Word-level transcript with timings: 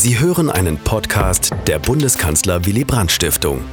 Sie 0.00 0.20
hören 0.20 0.48
einen 0.48 0.78
Podcast 0.78 1.52
der 1.66 1.80
Bundeskanzler 1.80 2.64
Willy 2.64 2.84
Brandt 2.84 3.10
Stiftung. 3.10 3.64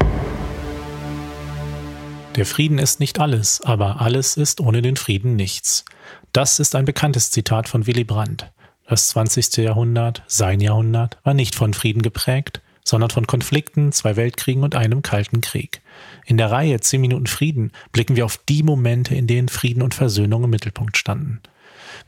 Der 2.35 2.47
Frieden 2.47 2.79
ist 2.79 2.99
nicht 2.99 3.19
alles, 3.19 3.61
aber 3.61 4.01
alles 4.01 4.35
ist 4.35 4.59
ohne 4.59 4.81
den 4.81 4.95
Frieden 4.95 5.35
nichts. 5.35 5.85
Das 6.33 6.59
ist 6.59 6.73
ein 6.73 6.85
bekanntes 6.85 7.29
Zitat 7.29 7.69
von 7.69 7.85
Willy 7.85 8.05
Brandt. 8.05 8.51
Das 8.89 9.09
20. 9.09 9.57
Jahrhundert, 9.57 10.23
sein 10.25 10.61
Jahrhundert, 10.61 11.19
war 11.23 11.35
nicht 11.35 11.53
von 11.53 11.75
Frieden 11.75 12.01
geprägt, 12.01 12.59
sondern 12.83 13.11
von 13.11 13.27
Konflikten, 13.27 13.91
zwei 13.91 14.15
Weltkriegen 14.15 14.63
und 14.63 14.73
einem 14.73 15.03
kalten 15.03 15.41
Krieg. 15.41 15.83
In 16.25 16.37
der 16.37 16.49
Reihe 16.49 16.79
10 16.79 17.01
Minuten 17.01 17.27
Frieden 17.27 17.71
blicken 17.91 18.15
wir 18.15 18.25
auf 18.25 18.39
die 18.49 18.63
Momente, 18.63 19.13
in 19.13 19.27
denen 19.27 19.47
Frieden 19.47 19.83
und 19.83 19.93
Versöhnung 19.93 20.45
im 20.45 20.49
Mittelpunkt 20.49 20.97
standen. 20.97 21.41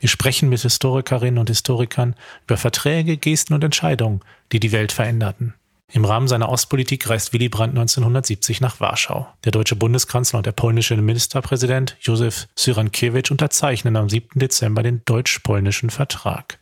Wir 0.00 0.08
sprechen 0.08 0.48
mit 0.48 0.60
Historikerinnen 0.60 1.38
und 1.38 1.48
Historikern 1.48 2.14
über 2.44 2.56
Verträge, 2.56 3.16
Gesten 3.16 3.54
und 3.54 3.64
Entscheidungen, 3.64 4.20
die 4.52 4.60
die 4.60 4.72
Welt 4.72 4.92
veränderten. 4.92 5.54
Im 5.90 6.04
Rahmen 6.04 6.28
seiner 6.28 6.50
Ostpolitik 6.50 7.08
reist 7.08 7.32
Willy 7.32 7.48
Brandt 7.48 7.72
1970 7.72 8.60
nach 8.60 8.78
Warschau. 8.78 9.26
Der 9.44 9.52
deutsche 9.52 9.74
Bundeskanzler 9.74 10.36
und 10.36 10.44
der 10.44 10.52
polnische 10.52 10.94
Ministerpräsident 10.96 11.96
Józef 12.02 12.46
Syrankiewicz 12.56 13.30
unterzeichnen 13.30 13.96
am 13.96 14.10
7. 14.10 14.38
Dezember 14.38 14.82
den 14.82 15.00
deutsch-polnischen 15.06 15.88
Vertrag. 15.88 16.58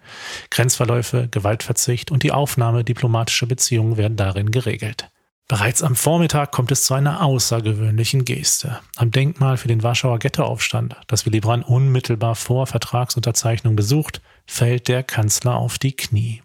Grenzverläufe, 0.51 1.27
Gewaltverzicht 1.29 2.13
und 2.13 2.23
die 2.23 2.31
Aufnahme 2.31 2.85
diplomatischer 2.85 3.47
Beziehungen 3.47 3.97
werden 3.97 4.17
darin 4.17 4.53
geregelt. 4.53 5.09
Bereits 5.49 5.85
am 5.85 5.95
Vormittag 5.95 6.51
kommt 6.51 6.73
es 6.73 6.83
zu 6.83 6.95
einer 6.95 7.23
außergewöhnlichen 7.23 8.25
Geste. 8.25 8.81
Am 8.97 9.13
Denkmal 9.13 9.57
für 9.57 9.69
den 9.69 9.85
Warschauer 9.85 10.19
Ghettoaufstand, 10.19 10.97
das 11.07 11.25
Willy 11.25 11.39
Brandt 11.39 11.69
unmittelbar 11.69 12.35
vor 12.35 12.67
Vertragsunterzeichnung 12.67 13.77
besucht, 13.77 14.21
fällt 14.45 14.89
der 14.89 15.05
Kanzler 15.05 15.55
auf 15.55 15.79
die 15.79 15.93
Knie. 15.93 16.43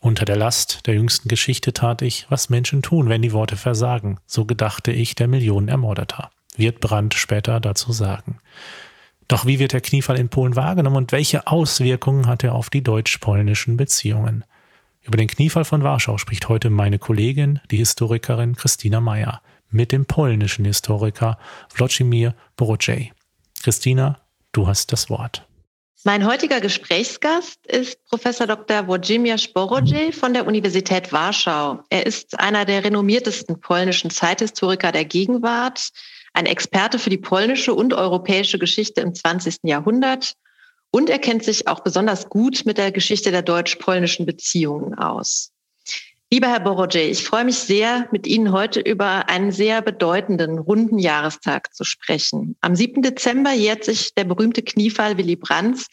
Unter 0.00 0.26
der 0.26 0.36
Last 0.36 0.86
der 0.86 0.94
jüngsten 0.94 1.28
Geschichte 1.28 1.72
tat 1.72 2.02
ich, 2.02 2.26
was 2.28 2.50
Menschen 2.50 2.82
tun, 2.82 3.08
wenn 3.08 3.22
die 3.22 3.32
Worte 3.32 3.56
versagen. 3.56 4.18
So 4.26 4.44
gedachte 4.44 4.92
ich 4.92 5.14
der 5.14 5.28
Millionen 5.28 5.68
Ermordeter. 5.68 6.30
Wird 6.54 6.80
Brandt 6.80 7.14
später 7.14 7.58
dazu 7.58 7.92
sagen. 7.92 8.38
Doch 9.28 9.46
wie 9.46 9.60
wird 9.60 9.72
der 9.72 9.80
Kniefall 9.80 10.18
in 10.18 10.28
Polen 10.28 10.56
wahrgenommen 10.56 10.96
und 10.96 11.12
welche 11.12 11.46
Auswirkungen 11.46 12.26
hat 12.26 12.44
er 12.44 12.54
auf 12.54 12.68
die 12.68 12.82
deutsch-polnischen 12.82 13.78
Beziehungen? 13.78 14.44
Über 15.04 15.16
den 15.16 15.28
Kniefall 15.28 15.64
von 15.64 15.82
Warschau 15.82 16.16
spricht 16.16 16.48
heute 16.48 16.70
meine 16.70 16.98
Kollegin, 16.98 17.60
die 17.70 17.78
Historikerin 17.78 18.54
Christina 18.54 19.00
Meyer, 19.00 19.42
mit 19.68 19.90
dem 19.90 20.06
polnischen 20.06 20.64
Historiker 20.64 21.38
Wlodzimir 21.74 22.34
Borodziej. 22.56 23.12
Christina, 23.62 24.20
du 24.52 24.68
hast 24.68 24.92
das 24.92 25.10
Wort. 25.10 25.46
Mein 26.04 26.26
heutiger 26.26 26.60
Gesprächsgast 26.60 27.64
ist 27.66 28.04
Professor 28.06 28.46
Dr. 28.46 28.88
Wojciech 28.88 29.54
Borodziej 29.54 30.12
von 30.12 30.34
der 30.34 30.46
Universität 30.46 31.12
Warschau. 31.12 31.80
Er 31.90 32.06
ist 32.06 32.38
einer 32.38 32.64
der 32.64 32.84
renommiertesten 32.84 33.60
polnischen 33.60 34.10
Zeithistoriker 34.10 34.92
der 34.92 35.04
Gegenwart, 35.04 35.90
ein 36.32 36.46
Experte 36.46 36.98
für 36.98 37.10
die 37.10 37.18
polnische 37.18 37.74
und 37.74 37.92
europäische 37.94 38.58
Geschichte 38.58 39.00
im 39.00 39.14
20. 39.14 39.58
Jahrhundert 39.64 40.34
und 40.92 41.10
er 41.10 41.18
kennt 41.18 41.42
sich 41.42 41.66
auch 41.66 41.80
besonders 41.80 42.28
gut 42.28 42.62
mit 42.64 42.78
der 42.78 42.92
Geschichte 42.92 43.32
der 43.32 43.42
deutsch-polnischen 43.42 44.26
Beziehungen 44.26 44.94
aus. 44.94 45.50
Lieber 46.30 46.48
Herr 46.48 46.60
Borodje, 46.60 47.02
ich 47.02 47.24
freue 47.24 47.44
mich 47.44 47.58
sehr, 47.58 48.08
mit 48.12 48.26
Ihnen 48.26 48.52
heute 48.52 48.80
über 48.80 49.28
einen 49.28 49.52
sehr 49.52 49.82
bedeutenden 49.82 50.58
runden 50.58 50.98
Jahrestag 50.98 51.74
zu 51.74 51.84
sprechen. 51.84 52.56
Am 52.60 52.74
7. 52.74 53.02
Dezember 53.02 53.52
jährt 53.52 53.84
sich 53.84 54.14
der 54.14 54.24
berühmte 54.24 54.62
Kniefall 54.62 55.18
Willy 55.18 55.36
Brandts 55.36 55.88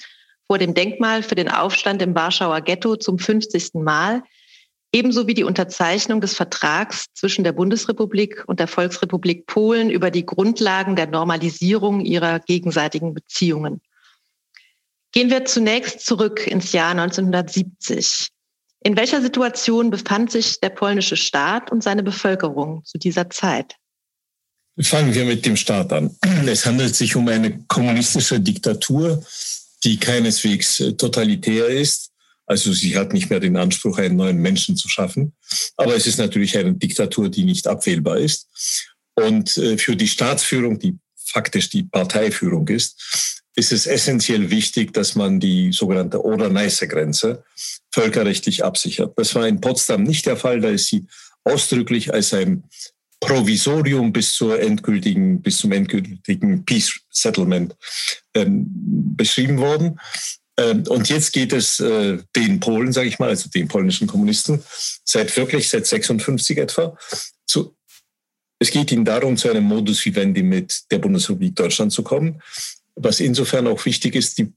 vor 0.48 0.58
dem 0.58 0.74
Denkmal 0.74 1.24
für 1.24 1.36
den 1.36 1.50
Aufstand 1.50 2.02
im 2.02 2.16
Warschauer 2.16 2.62
Ghetto 2.62 2.96
zum 2.96 3.20
50. 3.20 3.76
Mal, 3.76 4.24
ebenso 4.94 5.28
wie 5.28 5.34
die 5.34 5.44
Unterzeichnung 5.44 6.22
des 6.22 6.36
Vertrags 6.36 7.08
zwischen 7.14 7.44
der 7.44 7.52
Bundesrepublik 7.52 8.44
und 8.48 8.60
der 8.60 8.68
Volksrepublik 8.68 9.46
Polen 9.46 9.90
über 9.90 10.10
die 10.10 10.26
Grundlagen 10.26 10.96
der 10.96 11.08
Normalisierung 11.08 12.00
ihrer 12.00 12.40
gegenseitigen 12.40 13.14
Beziehungen. 13.14 13.82
Gehen 15.12 15.30
wir 15.30 15.46
zunächst 15.46 16.06
zurück 16.06 16.46
ins 16.46 16.72
Jahr 16.72 16.92
1970. 16.92 18.28
In 18.82 18.96
welcher 18.96 19.22
Situation 19.22 19.90
befand 19.90 20.32
sich 20.32 20.60
der 20.60 20.70
polnische 20.70 21.18
Staat 21.18 21.72
und 21.72 21.84
seine 21.84 22.04
Bevölkerung 22.04 22.84
zu 22.86 22.98
dieser 22.98 23.30
Zeit? 23.30 23.76
Fangen 24.82 25.14
wir 25.14 25.26
mit 25.26 25.46
dem 25.46 25.58
Staat 25.58 25.92
an. 25.92 26.16
Es 26.46 26.66
handelt 26.66 26.96
sich 26.96 27.16
um 27.16 27.28
eine 27.28 27.60
kommunistische 27.68 28.40
Diktatur, 28.40 29.22
die 29.84 29.98
keineswegs 29.98 30.80
äh, 30.80 30.94
totalitär 30.94 31.68
ist. 31.68 32.12
Also 32.46 32.72
sie 32.72 32.98
hat 32.98 33.12
nicht 33.12 33.30
mehr 33.30 33.42
den 33.42 33.58
Anspruch, 33.58 33.98
einen 33.98 34.16
neuen 34.16 34.38
Menschen 34.38 34.78
zu 34.78 34.88
schaffen. 34.88 35.34
Aber 35.76 35.96
es 35.96 36.08
ist 36.08 36.18
natürlich 36.18 36.58
eine 36.58 36.74
Diktatur, 36.74 37.30
die 37.30 37.44
nicht 37.44 37.68
abwählbar 37.68 38.18
ist. 38.18 38.48
Und 39.16 39.58
äh, 39.58 39.78
für 39.78 39.98
die 39.98 40.08
Staatsführung, 40.08 40.80
die 40.80 40.98
faktisch 41.18 41.70
die 41.70 41.84
Parteiführung 41.84 42.68
ist, 42.70 43.39
ist 43.60 43.74
es 43.74 43.86
essentiell 43.86 44.50
wichtig, 44.50 44.94
dass 44.94 45.16
man 45.16 45.40
die 45.40 45.74
sogenannte 45.74 46.24
Oder-Neiße-Grenze 46.24 47.44
völkerrechtlich 47.92 48.64
absichert. 48.64 49.14
Das 49.18 49.36
war 49.36 49.48
in 49.48 49.60
Potsdam 49.60 50.04
nicht 50.04 50.26
der 50.26 50.38
Fall. 50.38 50.62
Da 50.62 50.70
ist 50.70 50.88
sie 50.88 51.06
ausdrücklich 51.44 52.14
als 52.14 52.34
ein 52.34 52.64
Provisorium 53.20 54.14
bis 54.14 54.32
zur 54.32 54.62
endgültigen, 54.62 55.42
bis 55.42 55.58
zum 55.58 55.74
endgültigen 55.74 56.64
Peace 56.64 57.02
Settlement 57.10 57.76
ähm, 58.34 58.66
beschrieben 59.18 59.58
worden. 59.58 60.00
Ähm, 60.58 60.86
und 60.88 61.10
jetzt 61.10 61.34
geht 61.34 61.52
es 61.52 61.82
äh, 61.82 62.20
den 62.38 62.62
Polen, 62.62 62.94
sage 62.94 63.10
ich 63.10 63.20
mal, 63.20 63.28
also 63.28 63.50
den 63.50 63.68
polnischen 63.68 64.08
Kommunisten, 64.08 64.64
seit 65.04 65.36
wirklich 65.36 65.68
seit 65.68 65.86
56 65.86 66.58
etwa, 66.58 66.98
zu, 67.46 67.76
es 68.60 68.72
geht 68.72 68.92
ihnen 68.94 69.04
darum, 69.04 69.36
zu 69.36 69.50
einem 69.50 69.66
Modus 69.66 70.06
vivendi 70.06 70.44
mit 70.44 70.84
der 70.92 71.00
Bundesrepublik 71.00 71.58
Deutschland 71.58 71.92
zu 71.92 72.04
kommen. 72.04 72.42
Was 73.02 73.20
insofern 73.20 73.68
auch 73.68 73.86
wichtig 73.86 74.16
ist, 74.16 74.38
die 74.38 74.52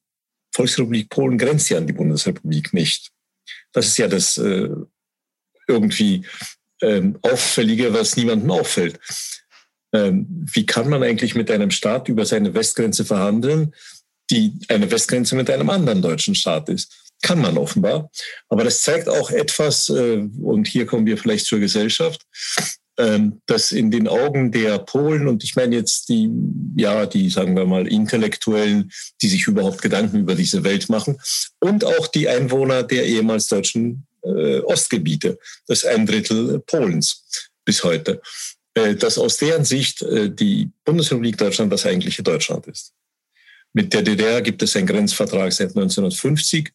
Volksrepublik 0.54 1.08
Polen 1.08 1.38
grenzt 1.38 1.70
ja 1.70 1.78
an 1.78 1.86
die 1.86 1.92
Bundesrepublik 1.92 2.72
nicht. 2.72 3.10
Das 3.72 3.86
ist 3.86 3.98
ja 3.98 4.08
das 4.08 4.36
äh, 4.36 4.69
irgendwie 5.69 6.26
ähm, 6.82 7.19
Auffällige, 7.22 7.94
was 7.94 8.16
niemandem 8.16 8.50
auffällt. 8.50 8.98
Ähm, 9.94 10.26
wie 10.53 10.66
kann 10.66 10.88
man 10.88 11.03
eigentlich 11.03 11.34
mit 11.34 11.50
einem 11.50 11.70
Staat 11.70 12.08
über 12.08 12.26
seine 12.26 12.53
Westgrenze 12.54 13.04
verhandeln, 13.04 13.75
die 14.30 14.59
eine 14.69 14.91
Westgrenze 14.91 15.36
mit 15.36 15.48
einem 15.50 15.70
anderen 15.70 16.03
deutschen 16.03 16.34
Staat 16.34 16.69
ist? 16.69 17.12
Kann 17.22 17.41
man 17.41 17.56
offenbar. 17.56 18.10
Aber 18.48 18.64
das 18.64 18.82
zeigt 18.82 19.09
auch 19.09 19.30
etwas, 19.30 19.88
äh, 19.88 20.26
und 20.42 20.66
hier 20.66 20.86
kommen 20.86 21.06
wir 21.06 21.16
vielleicht 21.16 21.47
zur 21.47 21.60
Gesellschaft, 21.60 22.22
dass 22.94 23.72
in 23.72 23.91
den 23.91 24.06
Augen 24.06 24.53
der 24.53 24.78
Polen 24.78 25.26
und 25.26 25.42
ich 25.44 25.56
meine 25.56 25.76
jetzt 25.76 26.10
die, 26.10 26.30
ja, 26.76 27.06
die, 27.06 27.30
sagen 27.30 27.56
wir 27.56 27.64
mal, 27.64 27.88
Intellektuellen, 27.88 28.92
die 29.22 29.28
sich 29.28 29.47
überhaupt 29.47 29.80
Gedanken 29.80 30.20
über 30.20 30.34
diese 30.34 30.62
Welt 30.62 30.91
machen 30.91 31.19
und 31.58 31.84
auch 31.86 32.06
die 32.06 32.28
Einwohner 32.28 32.82
der 32.82 33.06
ehemals 33.06 33.47
deutschen 33.47 34.06
äh, 34.22 34.60
Ostgebiete, 34.60 35.38
das 35.66 35.84
ein 35.84 36.06
Drittel 36.06 36.60
Polens 36.60 37.50
bis 37.64 37.82
heute, 37.82 38.20
äh, 38.75 38.94
dass 38.94 39.19
aus 39.19 39.36
deren 39.36 39.64
Sicht 39.64 40.03
äh, 40.03 40.30
die 40.30 40.70
Bundesrepublik 40.84 41.36
Deutschland 41.36 41.72
das 41.72 41.86
eigentliche 41.86 42.22
Deutschland 42.22 42.66
ist. 42.66 42.92
Mit 43.72 43.92
der 43.92 44.03
DDR 44.03 44.42
gibt 44.42 44.62
es 44.62 44.76
einen 44.76 44.86
Grenzvertrag 44.86 45.53
seit 45.53 45.70
1950, 45.70 46.72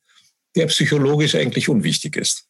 der 0.56 0.66
psychologisch 0.68 1.36
eigentlich 1.36 1.70
unwichtig 1.70 2.16
ist. 2.18 2.46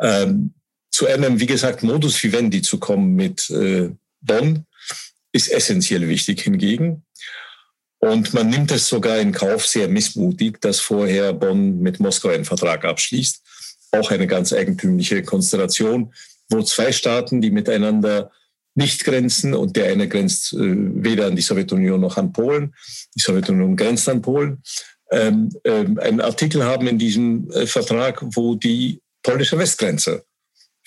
Ähm, 0.00 0.54
zu 0.98 1.06
einem, 1.06 1.38
wie 1.38 1.46
gesagt, 1.46 1.84
Modus 1.84 2.20
vivendi 2.20 2.60
zu 2.60 2.80
kommen 2.80 3.14
mit 3.14 3.48
äh, 3.50 3.90
Bonn, 4.20 4.66
ist 5.30 5.48
essentiell 5.48 6.08
wichtig 6.08 6.40
hingegen. 6.40 7.04
Und 8.00 8.34
man 8.34 8.48
nimmt 8.48 8.72
es 8.72 8.88
sogar 8.88 9.20
in 9.20 9.30
Kauf, 9.30 9.64
sehr 9.64 9.86
missmutig, 9.86 10.60
dass 10.60 10.80
vorher 10.80 11.32
Bonn 11.34 11.78
mit 11.78 12.00
Moskau 12.00 12.30
einen 12.30 12.44
Vertrag 12.44 12.84
abschließt. 12.84 13.40
Auch 13.92 14.10
eine 14.10 14.26
ganz 14.26 14.52
eigentümliche 14.52 15.22
Konstellation, 15.22 16.12
wo 16.48 16.64
zwei 16.64 16.90
Staaten, 16.90 17.40
die 17.40 17.52
miteinander 17.52 18.32
nicht 18.74 19.04
grenzen 19.04 19.54
und 19.54 19.76
der 19.76 19.92
eine 19.92 20.08
grenzt 20.08 20.52
äh, 20.52 20.56
weder 20.58 21.26
an 21.26 21.36
die 21.36 21.42
Sowjetunion 21.42 22.00
noch 22.00 22.16
an 22.16 22.32
Polen, 22.32 22.74
die 23.14 23.20
Sowjetunion 23.20 23.76
grenzt 23.76 24.08
an 24.08 24.20
Polen, 24.20 24.64
ähm, 25.12 25.50
ähm, 25.62 25.96
einen 26.00 26.20
Artikel 26.20 26.64
haben 26.64 26.88
in 26.88 26.98
diesem 26.98 27.48
äh, 27.52 27.68
Vertrag, 27.68 28.20
wo 28.34 28.56
die 28.56 29.00
polnische 29.22 29.58
Westgrenze 29.58 30.24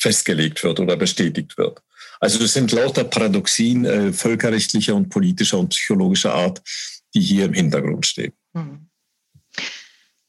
festgelegt 0.01 0.63
wird 0.63 0.80
oder 0.80 0.98
bestätigt 0.98 1.57
wird. 1.57 1.81
Also 2.19 2.44
es 2.44 2.53
sind 2.53 2.71
lauter 2.71 3.03
Paradoxien 3.03 3.86
äh, 3.86 4.13
völkerrechtlicher 4.13 4.95
und 4.95 5.09
politischer 5.09 5.57
und 5.57 5.69
psychologischer 5.69 6.33
Art, 6.33 6.62
die 7.13 7.21
hier 7.21 7.45
im 7.45 7.53
Hintergrund 7.53 8.06
stehen. 8.06 8.33
Hm. 8.53 8.88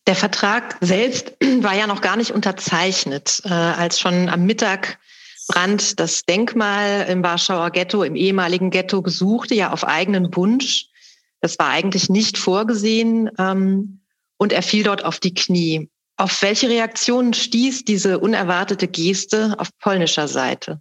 Der 0.06 0.16
Vertrag 0.16 0.76
selbst 0.80 1.32
war 1.60 1.74
ja 1.74 1.86
noch 1.86 2.00
gar 2.00 2.16
nicht 2.16 2.32
unterzeichnet, 2.32 3.40
äh, 3.44 3.48
als 3.48 4.00
schon 4.00 4.28
am 4.28 4.44
Mittag 4.46 4.98
Brandt 5.48 5.98
das 5.98 6.22
Denkmal 6.22 7.06
im 7.08 7.22
Warschauer 7.22 7.70
Ghetto, 7.70 8.02
im 8.02 8.16
ehemaligen 8.16 8.70
Ghetto 8.70 9.02
besuchte, 9.02 9.54
ja 9.54 9.72
auf 9.72 9.84
eigenen 9.84 10.34
Wunsch. 10.36 10.86
Das 11.40 11.58
war 11.58 11.68
eigentlich 11.68 12.08
nicht 12.08 12.38
vorgesehen 12.38 13.30
ähm, 13.38 14.00
und 14.38 14.52
er 14.52 14.62
fiel 14.62 14.84
dort 14.84 15.04
auf 15.04 15.18
die 15.18 15.34
Knie. 15.34 15.90
Auf 16.16 16.42
welche 16.42 16.68
Reaktionen 16.68 17.32
stieß 17.32 17.84
diese 17.84 18.18
unerwartete 18.18 18.88
Geste 18.88 19.54
auf 19.58 19.70
polnischer 19.78 20.28
Seite? 20.28 20.80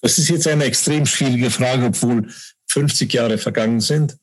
Das 0.00 0.18
ist 0.18 0.28
jetzt 0.28 0.46
eine 0.46 0.64
extrem 0.64 1.06
schwierige 1.06 1.50
Frage, 1.50 1.86
obwohl 1.86 2.32
50 2.68 3.12
Jahre 3.12 3.38
vergangen 3.38 3.80
sind. 3.80 4.16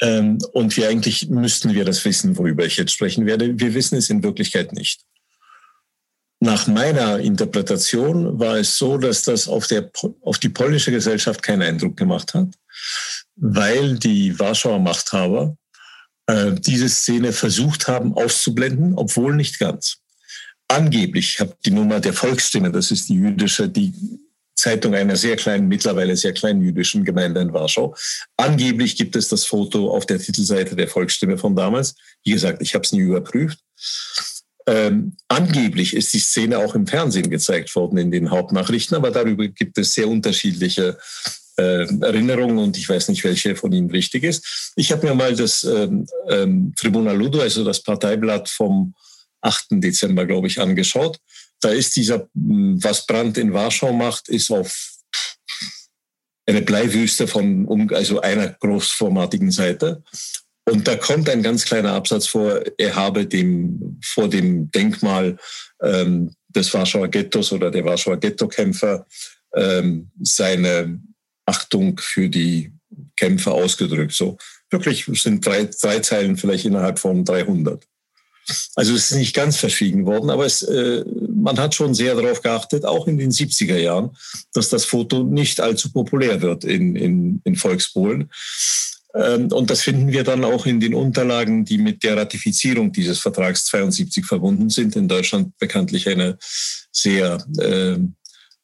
Ähm, 0.00 0.38
und 0.52 0.76
wir 0.76 0.88
eigentlich 0.88 1.28
müssten 1.28 1.74
wir 1.74 1.84
das 1.84 2.04
wissen, 2.04 2.36
worüber 2.36 2.64
ich 2.64 2.76
jetzt 2.76 2.92
sprechen 2.92 3.26
werde. 3.26 3.58
Wir 3.58 3.74
wissen 3.74 3.96
es 3.96 4.10
in 4.10 4.22
Wirklichkeit 4.22 4.72
nicht. 4.72 5.02
Nach 6.40 6.66
meiner 6.66 7.20
Interpretation 7.20 8.38
war 8.38 8.56
es 8.56 8.76
so, 8.76 8.98
dass 8.98 9.22
das 9.22 9.48
auf, 9.48 9.66
der, 9.66 9.90
auf 10.22 10.38
die 10.38 10.48
polnische 10.48 10.90
Gesellschaft 10.90 11.42
keinen 11.42 11.62
Eindruck 11.62 11.96
gemacht 11.96 12.34
hat, 12.34 12.48
weil 13.36 13.98
die 13.98 14.38
Warschauer 14.38 14.78
Machthaber 14.78 15.56
äh, 16.26 16.52
diese 16.52 16.88
Szene 16.88 17.32
versucht 17.32 17.88
haben 17.88 18.14
auszublenden, 18.14 18.94
obwohl 18.94 19.36
nicht 19.36 19.58
ganz. 19.58 19.98
Angeblich, 20.68 21.34
ich 21.34 21.40
habe 21.40 21.54
die 21.64 21.70
Nummer 21.70 22.00
der 22.00 22.14
Volksstimme, 22.14 22.70
das 22.70 22.90
ist 22.90 23.08
die 23.08 23.14
jüdische, 23.14 23.68
die 23.68 23.92
Zeitung 24.56 24.94
einer 24.94 25.16
sehr 25.16 25.36
kleinen, 25.36 25.68
mittlerweile 25.68 26.16
sehr 26.16 26.32
kleinen 26.32 26.62
jüdischen 26.62 27.04
Gemeinde 27.04 27.40
in 27.40 27.52
Warschau. 27.52 27.94
Angeblich 28.36 28.96
gibt 28.96 29.16
es 29.16 29.28
das 29.28 29.44
Foto 29.44 29.90
auf 29.90 30.06
der 30.06 30.18
Titelseite 30.18 30.74
der 30.76 30.88
Volksstimme 30.88 31.36
von 31.36 31.54
damals. 31.54 31.94
Wie 32.24 32.32
gesagt, 32.32 32.62
ich 32.62 32.74
habe 32.74 32.84
es 32.84 32.92
nie 32.92 33.00
überprüft. 33.00 33.58
Ähm, 34.66 35.16
angeblich 35.28 35.94
ist 35.94 36.14
die 36.14 36.20
Szene 36.20 36.58
auch 36.58 36.74
im 36.74 36.86
Fernsehen 36.86 37.28
gezeigt 37.28 37.74
worden 37.76 37.98
in 37.98 38.10
den 38.10 38.30
Hauptnachrichten, 38.30 38.96
aber 38.96 39.10
darüber 39.10 39.46
gibt 39.48 39.76
es 39.76 39.92
sehr 39.92 40.08
unterschiedliche 40.08 40.96
äh, 41.56 41.86
Erinnerungen 42.00 42.58
und 42.58 42.76
ich 42.76 42.88
weiß 42.88 43.08
nicht, 43.08 43.24
welche 43.24 43.56
von 43.56 43.72
ihnen 43.72 43.90
richtig 43.90 44.24
ist. 44.24 44.72
Ich 44.76 44.90
habe 44.92 45.06
mir 45.06 45.14
mal 45.14 45.34
das 45.34 45.64
ähm, 45.64 46.06
ähm, 46.28 46.72
Tribunal 46.76 47.16
Ludo, 47.16 47.40
also 47.40 47.64
das 47.64 47.82
Parteiblatt 47.82 48.48
vom 48.48 48.94
8. 49.40 49.66
Dezember, 49.72 50.26
glaube 50.26 50.46
ich, 50.48 50.60
angeschaut. 50.60 51.18
Da 51.60 51.70
ist 51.70 51.96
dieser, 51.96 52.28
hm, 52.34 52.82
was 52.82 53.06
Brandt 53.06 53.38
in 53.38 53.52
Warschau 53.52 53.92
macht, 53.92 54.28
ist 54.28 54.50
auf 54.50 54.94
eine 56.46 56.62
Bleiwüste 56.62 57.26
von 57.26 57.66
um, 57.66 57.88
also 57.92 58.20
einer 58.20 58.48
großformatigen 58.48 59.50
Seite. 59.50 60.02
Und 60.66 60.88
da 60.88 60.96
kommt 60.96 61.28
ein 61.28 61.42
ganz 61.42 61.64
kleiner 61.64 61.92
Absatz 61.92 62.26
vor, 62.26 62.62
er 62.78 62.94
habe 62.94 63.26
dem, 63.26 64.00
vor 64.02 64.28
dem 64.28 64.70
Denkmal 64.70 65.36
ähm, 65.82 66.34
des 66.48 66.72
Warschauer 66.72 67.08
Ghettos 67.08 67.52
oder 67.52 67.70
der 67.70 67.84
Warschauer 67.84 68.18
Ghetto-Kämpfer 68.18 69.06
ähm, 69.54 70.10
seine 70.22 71.00
Achtung 71.46 72.00
für 72.00 72.28
die 72.28 72.72
Kämpfer 73.16 73.52
ausgedrückt. 73.52 74.12
So 74.12 74.38
wirklich 74.70 75.06
sind 75.20 75.44
drei, 75.44 75.64
drei 75.64 76.00
Zeilen 76.00 76.36
vielleicht 76.36 76.64
innerhalb 76.64 76.98
von 76.98 77.24
300. 77.24 77.86
Also 78.74 78.94
es 78.94 79.10
ist 79.10 79.16
nicht 79.16 79.34
ganz 79.34 79.56
verschwiegen 79.56 80.04
worden, 80.04 80.28
aber 80.28 80.44
es, 80.44 80.62
äh, 80.62 81.02
man 81.34 81.58
hat 81.58 81.74
schon 81.74 81.94
sehr 81.94 82.14
darauf 82.14 82.42
geachtet, 82.42 82.84
auch 82.84 83.06
in 83.06 83.16
den 83.16 83.30
70er 83.30 83.78
Jahren, 83.78 84.10
dass 84.52 84.68
das 84.68 84.84
Foto 84.84 85.24
nicht 85.24 85.60
allzu 85.60 85.90
populär 85.90 86.42
wird 86.42 86.64
in, 86.64 86.94
in, 86.94 87.40
in 87.44 87.56
Volkspolen. 87.56 88.30
Ähm, 89.14 89.50
und 89.50 89.70
das 89.70 89.82
finden 89.82 90.12
wir 90.12 90.24
dann 90.24 90.44
auch 90.44 90.66
in 90.66 90.80
den 90.80 90.94
Unterlagen, 90.94 91.64
die 91.64 91.78
mit 91.78 92.02
der 92.02 92.16
Ratifizierung 92.16 92.92
dieses 92.92 93.20
Vertrags 93.20 93.64
72 93.66 94.26
verbunden 94.26 94.68
sind. 94.68 94.94
In 94.96 95.08
Deutschland 95.08 95.56
bekanntlich 95.58 96.08
eine 96.08 96.36
sehr 96.92 97.38
äh, 97.58 97.96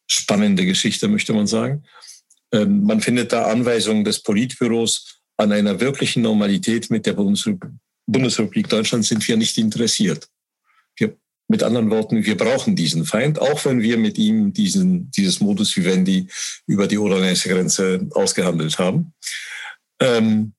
spannende 0.07 0.67
Geschichte, 0.67 1.09
möchte 1.09 1.33
man 1.33 1.47
sagen. 1.47 1.85
Ähm, 2.53 2.85
man 2.85 3.01
findet 3.01 3.33
da 3.33 3.45
Anweisungen 3.47 4.05
des 4.05 4.23
Politbüros 4.23 5.21
an 5.37 5.53
einer 5.53 5.81
wirklichen 5.81 6.23
Normalität 6.23 6.91
mit 6.91 7.07
der 7.07 7.15
Bundesrepublik 7.15 8.69
Deutschland 8.69 9.07
sind 9.07 9.27
wir 9.27 9.37
nicht 9.37 9.57
interessiert. 9.57 10.29
Wir, 10.97 11.17
mit 11.49 11.63
anderen 11.63 11.91
Worten, 11.91 12.25
wir 12.25 12.37
brauchen 12.37 12.77
diesen 12.77 13.05
Feind, 13.05 13.41
auch 13.41 13.65
wenn 13.65 13.83
wir 13.83 13.97
mit 13.97 14.19
ihm 14.19 14.53
diesen, 14.53 15.11
dieses 15.11 15.41
Modus 15.41 15.77
vivendi 15.77 16.29
über 16.67 16.87
die 16.87 16.99
oder 16.99 17.21
Grenze 17.21 18.07
ausgehandelt 18.13 18.79
haben. 18.79 19.13
Ähm, 20.01 20.53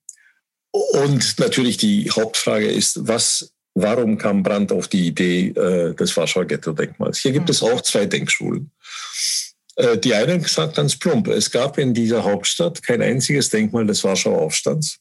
und 0.72 1.38
natürlich 1.38 1.76
die 1.76 2.10
Hauptfrage 2.10 2.66
ist, 2.66 3.06
was, 3.06 3.52
warum 3.74 4.18
kam 4.18 4.42
Brandt 4.42 4.72
auf 4.72 4.88
die 4.88 5.06
Idee 5.06 5.48
äh, 5.48 5.94
des 5.94 6.16
Warschauer 6.16 6.46
Ghetto-Denkmals? 6.46 7.18
Hier 7.18 7.32
gibt 7.32 7.50
es 7.50 7.62
auch 7.62 7.80
zwei 7.82 8.06
Denkschulen. 8.06 8.70
Äh, 9.76 9.98
die 9.98 10.14
eine 10.14 10.40
sagt 10.46 10.76
ganz 10.76 10.96
plump, 10.96 11.28
es 11.28 11.50
gab 11.50 11.78
in 11.78 11.94
dieser 11.94 12.24
Hauptstadt 12.24 12.82
kein 12.82 13.02
einziges 13.02 13.48
Denkmal 13.50 13.86
des 13.86 14.04
Warschauer 14.04 14.40
Aufstands. 14.40 14.98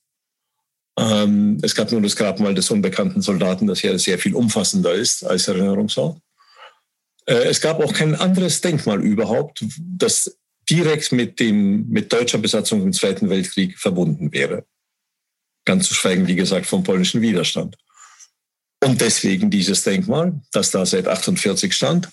Ähm, 0.98 1.58
es 1.62 1.76
gab 1.76 1.92
nur 1.92 2.02
das 2.02 2.16
Grabmal 2.16 2.54
des 2.54 2.70
unbekannten 2.70 3.22
Soldaten, 3.22 3.68
das 3.68 3.82
ja 3.82 3.98
sehr 3.98 4.20
viel 4.20 4.36
umfassender 4.36 4.94
ist 4.94 5.24
als 5.24 5.48
Erinnerungsort. 5.48 6.20
Äh, 7.26 7.50
es 7.50 7.62
gab 7.62 7.84
auch 7.84 7.94
kein 7.94 8.16
anderes 8.16 8.62
Denkmal 8.62 9.02
überhaupt, 9.02 9.64
das 9.78 10.38
direkt 10.70 11.12
mit, 11.12 11.40
dem, 11.40 11.88
mit 11.90 12.12
deutscher 12.14 12.38
Besatzung 12.38 12.82
im 12.82 12.94
Zweiten 12.94 13.30
Weltkrieg 13.30 13.78
verbunden 13.78 14.32
wäre. 14.32 14.66
Ganz 15.66 15.88
zu 15.88 15.94
schweigen, 15.94 16.28
wie 16.28 16.36
gesagt, 16.36 16.66
vom 16.66 16.84
polnischen 16.84 17.22
Widerstand. 17.22 17.78
Und 18.84 19.00
deswegen 19.00 19.50
dieses 19.52 19.84
Denkmal, 19.84 20.42
das 20.52 20.72
da 20.72 20.86
seit 20.86 21.08
48 21.08 21.74
stand. 21.74 22.10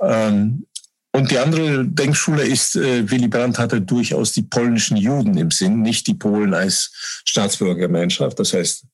Ähm, 0.00 0.66
und 1.12 1.30
die 1.30 1.38
andere 1.38 1.86
Denkschule 1.86 2.42
ist, 2.42 2.76
äh, 2.76 3.10
Willy 3.10 3.28
Brandt 3.28 3.58
hatte 3.58 3.80
durchaus 3.80 4.32
die 4.32 4.42
polnischen 4.42 4.96
Juden 4.96 5.36
im 5.38 5.50
Sinn, 5.50 5.80
nicht 5.80 6.06
die 6.06 6.14
Polen 6.14 6.54
als 6.54 6.92
Staatsbürgergemeinschaft, 7.24 8.38
das 8.38 8.52
heißt 8.52 8.84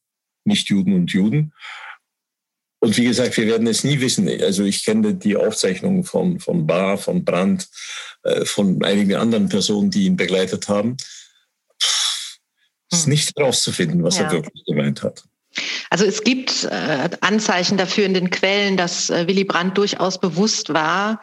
nicht 0.45 0.69
Juden 0.69 0.95
und 0.95 1.13
Juden. 1.13 1.53
Und 2.79 2.97
wie 2.99 3.05
gesagt, 3.05 3.37
wir 3.39 3.47
werden 3.47 3.67
es 3.67 3.83
nie 3.83 3.99
wissen. 4.01 4.29
Also 4.43 4.63
ich 4.63 4.85
kenne 4.85 5.15
die 5.15 5.37
Aufzeichnungen 5.37 6.05
von, 6.05 6.39
von 6.39 6.67
Bar, 6.67 6.99
von 6.99 7.25
Brandt, 7.25 7.69
äh, 8.25 8.45
von 8.45 8.85
einigen 8.85 9.15
anderen 9.15 9.49
Personen, 9.49 9.91
die 9.91 10.05
ihn 10.05 10.17
begleitet 10.17 10.69
haben. 10.69 10.97
Es 12.91 12.99
ist 12.99 13.05
hm. 13.05 13.11
nicht 13.11 13.33
herauszufinden, 13.37 14.05
was 14.05 14.19
ja. 14.19 14.25
er 14.25 14.33
wirklich 14.33 14.65
gemeint 14.67 15.03
hat. 15.03 15.25
Also 15.89 16.05
es 16.05 16.25
gibt 16.25 16.65
äh, 16.65 17.09
Anzeichen 17.21 17.79
dafür 17.79 18.05
in 18.05 18.15
den 18.15 18.31
Quellen, 18.31 18.77
dass 18.77 19.09
äh, 19.11 19.27
Willy 19.29 19.45
Brandt 19.45 19.79
durchaus 19.79 20.21
bewusst 20.21 20.73
war, 20.75 21.21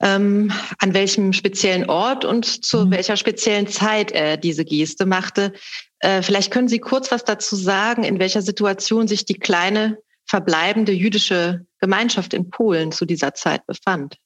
ähm, 0.00 0.52
an 0.78 0.94
welchem 0.94 1.32
speziellen 1.32 1.88
Ort 1.88 2.24
und 2.24 2.64
zu 2.64 2.86
mhm. 2.86 2.90
welcher 2.92 3.16
speziellen 3.16 3.66
Zeit 3.66 4.12
er 4.12 4.36
diese 4.36 4.64
Geste 4.64 5.06
machte. 5.06 5.52
Äh, 6.00 6.22
vielleicht 6.22 6.50
können 6.50 6.68
Sie 6.68 6.78
kurz 6.78 7.10
was 7.10 7.24
dazu 7.24 7.56
sagen, 7.56 8.04
in 8.04 8.18
welcher 8.18 8.42
Situation 8.42 9.08
sich 9.08 9.24
die 9.24 9.34
kleine 9.34 9.98
verbleibende 10.26 10.92
jüdische 10.92 11.66
Gemeinschaft 11.80 12.34
in 12.34 12.50
Polen 12.50 12.92
zu 12.92 13.06
dieser 13.06 13.34
Zeit 13.34 13.66
befand. 13.66 14.16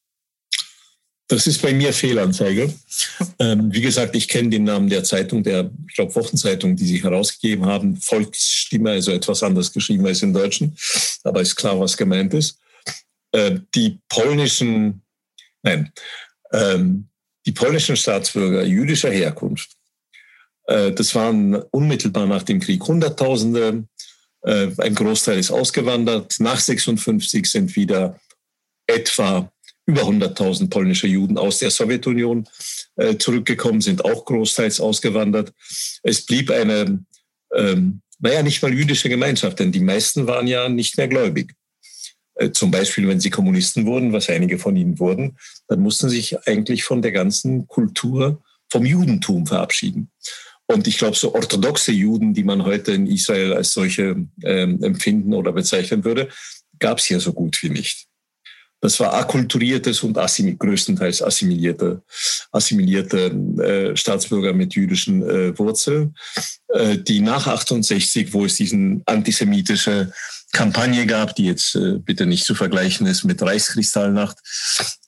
Das 1.29 1.47
ist 1.47 1.63
bei 1.63 1.73
mir 1.73 1.93
Fehlanzeige. 1.95 2.75
Ähm, 3.39 3.73
wie 3.73 3.81
gesagt, 3.81 4.15
ich 4.15 4.29
kenne 4.29 4.51
den 4.51 4.65
Namen 4.65 4.91
der 4.91 5.03
Zeitung, 5.03 5.43
der, 5.43 5.71
ich 5.89 5.95
glaube, 5.95 6.15
Wochenzeitung, 6.15 6.77
die 6.77 6.85
sie 6.85 7.03
herausgegeben 7.03 7.65
haben. 7.65 7.97
Volksstimme, 7.97 8.91
also 8.91 9.13
etwas 9.13 9.43
anders 9.43 9.73
geschrieben 9.73 10.07
als 10.07 10.23
im 10.23 10.35
Deutschen, 10.35 10.77
aber 11.25 11.41
ist 11.41 11.57
klar, 11.57 11.81
was 11.81 11.97
gemeint 11.97 12.35
ist. 12.35 12.59
Äh, 13.31 13.61
die 13.75 13.99
polnischen 14.09 15.02
Nein. 15.63 15.93
Ähm, 16.53 17.09
die 17.47 17.53
polnischen 17.53 17.97
Staatsbürger 17.97 18.65
jüdischer 18.65 19.11
Herkunft, 19.11 19.77
äh, 20.67 20.93
das 20.93 21.15
waren 21.15 21.55
unmittelbar 21.55 22.27
nach 22.27 22.43
dem 22.43 22.61
Krieg 22.61 22.87
Hunderttausende. 22.87 23.85
Äh, 24.43 24.69
ein 24.79 24.95
Großteil 24.95 25.39
ist 25.39 25.51
ausgewandert. 25.51 26.37
Nach 26.39 26.59
56 26.59 27.47
sind 27.47 27.77
wieder 27.77 28.19
etwa 28.87 29.51
über 29.87 30.03
100.000 30.03 30.71
polnische 30.71 31.09
Juden 31.09 31.39
aus 31.39 31.59
der 31.59 31.71
Sowjetunion 31.71 32.49
äh, 32.97 33.17
zurückgekommen, 33.17 33.81
sind 33.81 34.05
auch 34.05 34.25
großteils 34.25 34.81
ausgewandert. 34.81 35.53
Es 36.03 36.25
blieb 36.25 36.51
eine, 36.51 37.05
ähm, 37.55 38.01
naja, 38.21 38.43
nicht 38.43 38.63
mal 38.63 38.73
jüdische 38.73 39.09
Gemeinschaft, 39.09 39.59
denn 39.59 39.73
die 39.73 39.81
meisten 39.81 40.27
waren 40.27 40.47
ja 40.47 40.69
nicht 40.69 40.97
mehr 40.97 41.09
gläubig. 41.09 41.55
Äh, 42.35 42.51
zum 42.51 42.71
Beispiel, 42.71 43.09
wenn 43.09 43.21
sie 43.21 43.31
Kommunisten 43.31 43.87
wurden, 43.87 44.13
was 44.13 44.29
einige 44.29 44.59
von 44.59 44.77
ihnen 44.77 44.99
wurden, 44.99 45.37
dann 45.69 45.81
mussten 45.81 46.09
sie 46.09 46.17
sich 46.17 46.49
eigentlich 46.49 46.85
von 46.85 47.03
der 47.03 47.13
ganzen 47.13 47.67
Kultur 47.67 48.43
vom 48.71 48.87
Judentum 48.87 49.47
verabschieden. 49.47 50.11
Und 50.67 50.87
ich 50.87 50.97
glaube, 50.97 51.17
so 51.17 51.35
orthodoxe 51.35 51.93
Juden, 51.93 52.33
die 52.33 52.45
man 52.45 52.65
heute 52.65 52.93
in 52.93 53.07
Israel 53.07 53.53
als 53.53 53.73
solche 53.73 54.27
ähm, 54.43 54.83
empfinden 54.83 55.35
oder 55.35 55.53
bezeichnen 55.53 56.05
würde, 56.05 56.29
gab 56.79 56.99
es 56.99 57.05
hier 57.05 57.21
so 57.21 57.33
gut 57.33 57.63
wie 57.63 57.69
nicht. 57.69 58.07
Das 58.83 58.99
war 58.99 59.15
akkulturiertes 59.15 60.03
und 60.03 60.19
assimil 60.19 60.57
größtenteils 60.57 61.23
assimilierte, 61.23 62.03
assimilierte 62.51 63.27
äh, 63.63 63.97
Staatsbürger 63.97 64.53
mit 64.53 64.75
jüdischen 64.75 65.23
äh, 65.23 65.57
Wurzeln, 65.57 66.17
äh, 66.67 66.99
die 66.99 67.21
nach 67.21 67.47
68, 67.47 68.35
wo 68.35 68.45
es 68.45 68.57
diesen 68.57 69.03
antisemitische 69.07 70.13
Kampagne 70.51 71.07
gab, 71.07 71.37
die 71.37 71.45
jetzt 71.45 71.77
äh, 71.77 71.99
bitte 71.99 72.27
nicht 72.27 72.45
zu 72.45 72.57
vergleichen 72.57 73.07
ist 73.07 73.23
mit 73.23 73.41
Reichskristallnacht. 73.41 74.37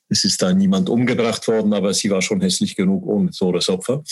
Es 0.08 0.22
ist 0.22 0.40
da 0.40 0.52
niemand 0.54 0.88
umgebracht 0.88 1.48
worden, 1.48 1.72
aber 1.72 1.92
sie 1.94 2.10
war 2.10 2.22
schon 2.22 2.42
hässlich 2.42 2.76
genug 2.76 3.04
ohne 3.04 3.32
Todesopfer. 3.32 4.04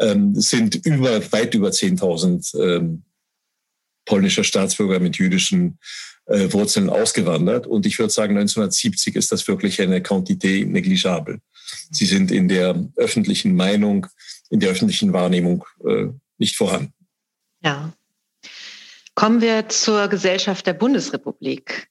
Ähm, 0.00 0.34
sind 0.34 0.74
über, 0.84 1.32
weit 1.32 1.54
über 1.54 1.70
10.000 1.70 2.60
ähm, 2.62 3.04
polnische 4.04 4.44
Staatsbürger 4.44 5.00
mit 5.00 5.16
jüdischen 5.16 5.78
äh, 6.28 6.52
Wurzeln 6.52 6.90
ausgewandert. 6.90 7.66
Und 7.66 7.86
ich 7.86 7.98
würde 7.98 8.12
sagen, 8.12 8.36
1970 8.36 9.16
ist 9.16 9.32
das 9.32 9.48
wirklich 9.48 9.80
eine 9.80 10.02
Quantität 10.02 10.68
negligible. 10.68 11.40
Sie 11.90 12.06
sind 12.06 12.30
in 12.30 12.48
der 12.48 12.88
öffentlichen 12.96 13.54
Meinung, 13.54 14.06
in 14.50 14.60
der 14.60 14.70
öffentlichen 14.70 15.12
Wahrnehmung 15.12 15.64
äh, 15.86 16.06
nicht 16.38 16.56
vorhanden. 16.56 16.92
Ja. 17.62 17.92
Kommen 19.14 19.40
wir 19.40 19.68
zur 19.68 20.08
Gesellschaft 20.08 20.66
der 20.66 20.74
Bundesrepublik. 20.74 21.88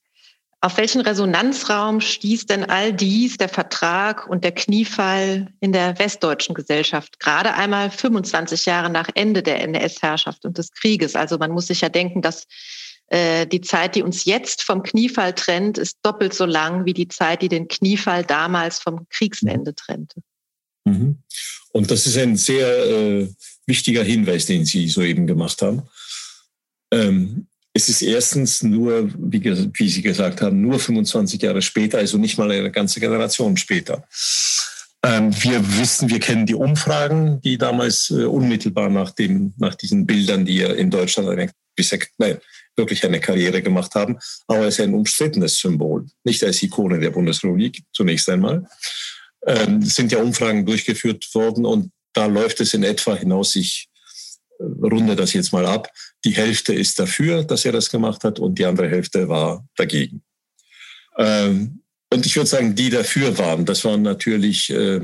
Auf 0.59 0.77
welchen 0.77 1.01
Resonanzraum 1.01 2.01
stieß 2.01 2.47
denn 2.47 2.65
all 2.65 2.91
dies, 2.91 3.37
der 3.37 3.49
Vertrag 3.49 4.27
und 4.27 4.43
der 4.43 4.53
Kniefall 4.53 5.53
in 5.59 5.71
der 5.71 5.99
westdeutschen 5.99 6.55
Gesellschaft, 6.55 7.19
gerade 7.19 7.53
einmal 7.53 7.91
25 7.91 8.65
Jahre 8.65 8.89
nach 8.89 9.09
Ende 9.13 9.43
der 9.43 9.61
NS-Herrschaft 9.61 10.45
und 10.45 10.57
des 10.57 10.71
Krieges? 10.71 11.15
Also 11.15 11.37
man 11.37 11.51
muss 11.51 11.67
sich 11.67 11.81
ja 11.81 11.89
denken, 11.89 12.23
dass 12.23 12.47
die 13.09 13.61
Zeit, 13.61 13.95
die 13.95 14.03
uns 14.03 14.25
jetzt 14.25 14.63
vom 14.63 14.83
Kniefall 14.83 15.33
trennt, 15.33 15.77
ist 15.77 15.97
doppelt 16.01 16.33
so 16.33 16.45
lang 16.45 16.83
wie 16.83 16.93
die 16.93 17.07
Zeit, 17.07 17.41
die 17.41 17.47
den 17.47 17.69
Kniefall 17.69 18.25
damals 18.25 18.79
vom 18.79 19.07
Kriegsende 19.09 19.73
trennte. 19.73 20.21
Mhm. 20.83 21.19
Und 21.71 21.91
das 21.91 22.07
ist 22.07 22.17
ein 22.17 22.37
sehr 22.37 22.67
äh, 22.67 23.29
wichtiger 23.65 24.03
Hinweis, 24.03 24.45
den 24.45 24.65
Sie 24.65 24.87
soeben 24.87 25.27
gemacht 25.27 25.61
haben. 25.61 25.83
Ähm, 26.91 27.47
es 27.73 27.89
ist 27.89 28.01
erstens 28.01 28.63
nur, 28.63 29.11
wie, 29.15 29.43
wie, 29.43 29.89
Sie 29.89 30.01
gesagt 30.01 30.41
haben, 30.41 30.61
nur 30.61 30.79
25 30.79 31.41
Jahre 31.41 31.61
später, 31.61 31.99
also 31.99 32.17
nicht 32.17 32.37
mal 32.37 32.49
eine 32.51 32.71
ganze 32.71 32.99
Generation 32.99 33.55
später. 33.57 34.07
Ähm, 35.03 35.31
wir 35.43 35.77
wissen, 35.77 36.09
wir 36.09 36.19
kennen 36.19 36.47
die 36.47 36.55
Umfragen, 36.55 37.39
die 37.41 37.57
damals 37.57 38.09
äh, 38.09 38.23
unmittelbar 38.23 38.89
nach, 38.89 39.11
dem, 39.11 39.53
nach 39.57 39.75
diesen 39.75 40.07
Bildern, 40.07 40.45
die 40.45 40.61
in 40.61 40.89
Deutschland 40.89 41.29
eine, 41.29 41.51
nein, 42.17 42.39
wirklich 42.77 43.03
eine 43.03 43.19
Karriere 43.19 43.61
gemacht 43.61 43.95
haben. 43.95 44.17
Aber 44.47 44.67
es 44.67 44.79
ist 44.79 44.85
ein 44.85 44.93
umstrittenes 44.93 45.59
Symbol, 45.59 46.05
nicht 46.23 46.43
als 46.43 46.61
Ikone 46.61 46.99
der 46.99 47.09
Bundesrepublik 47.09 47.83
zunächst 47.91 48.29
einmal. 48.29 48.67
Ähm, 49.45 49.81
sind 49.81 50.11
ja 50.11 50.19
Umfragen 50.19 50.65
durchgeführt 50.65 51.27
worden 51.33 51.65
und 51.65 51.91
da 52.13 52.25
läuft 52.25 52.61
es 52.61 52.73
in 52.73 52.83
etwa 52.83 53.15
hinaus, 53.15 53.55
ich 53.55 53.89
äh, 54.59 54.63
runde 54.63 55.15
das 55.15 55.33
jetzt 55.33 55.53
mal 55.53 55.65
ab, 55.65 55.91
die 56.25 56.31
Hälfte 56.31 56.73
ist 56.73 56.99
dafür, 56.99 57.43
dass 57.43 57.65
er 57.65 57.71
das 57.71 57.89
gemacht 57.89 58.23
hat 58.23 58.39
und 58.39 58.57
die 58.57 58.65
andere 58.65 58.89
Hälfte 58.89 59.29
war 59.29 59.67
dagegen. 59.75 60.23
Ähm, 61.17 61.81
und 62.11 62.25
ich 62.25 62.35
würde 62.35 62.47
sagen, 62.47 62.75
die 62.75 62.89
dafür 62.89 63.37
waren, 63.37 63.65
das 63.65 63.83
waren 63.83 64.01
natürlich 64.01 64.69
äh, 64.69 65.01